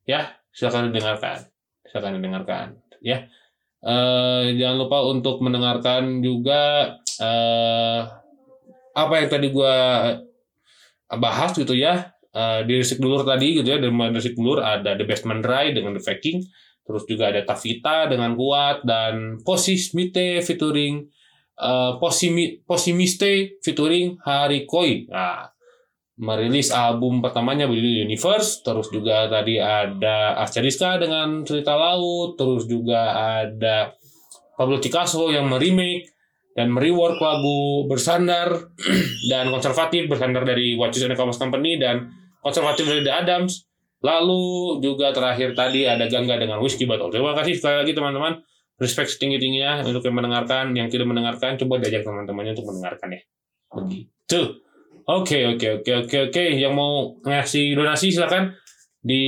Ya, 0.09 0.36
silahkan 0.53 0.89
didengarkan. 0.89 1.49
Silahkan 1.84 2.16
didengarkan. 2.16 2.66
Ya. 3.05 3.28
Eh, 3.78 4.45
jangan 4.59 4.76
lupa 4.89 4.99
untuk 5.07 5.39
mendengarkan 5.39 6.18
juga 6.18 6.95
eh, 7.22 8.01
apa 8.91 9.14
yang 9.22 9.28
tadi 9.30 9.55
gua 9.55 9.74
bahas 11.14 11.55
gitu 11.55 11.76
ya. 11.76 12.11
Eh, 12.34 12.61
di 12.66 12.78
Resik 12.78 12.99
Dulur 12.99 13.22
tadi 13.22 13.59
gitu 13.59 13.68
ya, 13.68 13.78
di 13.78 13.89
Resik 13.89 14.34
Dulur 14.34 14.61
ada 14.61 14.99
The 14.99 15.05
Best 15.07 15.24
Man 15.24 15.41
Dry 15.41 15.76
dengan 15.76 15.95
The 15.97 16.03
Faking. 16.03 16.43
Terus 16.89 17.05
juga 17.05 17.28
ada 17.28 17.45
Tavita 17.45 18.09
dengan 18.09 18.32
Kuat 18.32 18.80
dan 18.89 19.36
Posismite 19.45 20.41
featuring 20.41 21.05
eh, 21.61 21.93
Posimi, 22.01 22.64
Posimiste 22.64 23.61
featuring 23.61 24.16
Harikoi. 24.24 25.05
Nah, 25.12 25.53
merilis 26.18 26.74
album 26.74 27.22
pertamanya 27.22 27.70
berjudul 27.70 28.09
Universe, 28.09 28.66
terus 28.66 28.91
juga 28.91 29.30
tadi 29.30 29.61
ada 29.61 30.34
Arcadiska 30.43 30.99
dengan 30.99 31.47
cerita 31.47 31.78
laut, 31.78 32.34
terus 32.34 32.66
juga 32.66 33.14
ada 33.39 33.95
Pablo 34.59 34.82
Picasso 34.82 35.30
yang 35.30 35.47
meremake 35.47 36.11
dan 36.59 36.74
merework 36.74 37.22
lagu 37.22 37.86
bersandar 37.86 38.51
dan 39.30 39.47
konservatif 39.55 40.11
bersandar 40.11 40.43
dari 40.43 40.74
Watches 40.74 41.07
and 41.07 41.14
Commerce 41.14 41.39
Company 41.39 41.78
dan 41.78 42.11
konservatif 42.43 42.91
dari 42.91 43.07
The 43.07 43.14
Adams. 43.14 43.68
Lalu 43.99 44.78
juga 44.78 45.11
terakhir 45.11 45.59
tadi 45.59 45.82
ada 45.82 46.07
Gangga 46.07 46.38
dengan 46.38 46.62
Whiskey 46.62 46.86
Bottle. 46.86 47.11
Terima 47.11 47.34
kasih 47.34 47.59
sekali 47.59 47.82
lagi 47.82 47.92
teman-teman. 47.94 48.38
Respect 48.78 49.11
setinggi-tingginya 49.18 49.82
untuk 49.90 50.07
yang 50.07 50.14
mendengarkan, 50.22 50.70
yang 50.70 50.86
tidak 50.86 51.11
mendengarkan 51.11 51.59
coba 51.59 51.82
diajak 51.82 52.07
teman-temannya 52.07 52.55
untuk 52.55 52.70
mendengarkan 52.70 53.09
ya. 53.11 53.20
Begitu. 53.74 54.40
Oke, 55.09 55.38
oke, 55.51 55.82
oke, 55.82 55.92
oke, 56.07 56.16
oke. 56.30 56.44
Yang 56.55 56.72
mau 56.78 57.18
ngasih 57.26 57.74
donasi 57.74 58.14
silakan 58.14 58.55
di 59.03 59.24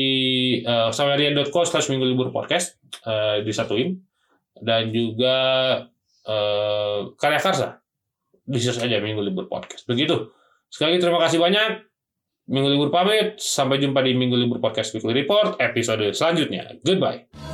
uh, 0.63 0.95
saweria.co 0.95 1.67
slash 1.67 1.91
minggu 1.91 2.05
libur 2.05 2.35
podcast 2.35 2.77
eh, 3.07 3.41
disatuin 3.47 3.97
dan 4.61 4.93
juga 4.93 5.37
eh, 6.27 6.99
karya 7.17 7.41
karsa 7.41 7.81
bisa 8.45 8.75
saja 8.75 9.01
minggu 9.01 9.23
libur 9.23 9.47
podcast 9.49 9.87
begitu 9.87 10.35
sekali 10.69 10.99
lagi 10.99 11.07
terima 11.07 11.21
kasih 11.23 11.39
banyak 11.41 11.71
minggu 12.51 12.69
libur 12.69 12.91
pamit. 12.91 13.39
Sampai 13.39 13.79
jumpa 13.79 14.03
di 14.03 14.13
minggu 14.19 14.37
libur 14.37 14.59
podcast 14.59 14.93
weekly 14.93 15.15
report 15.15 15.57
episode 15.63 16.11
selanjutnya. 16.13 16.77
Goodbye 16.83 17.50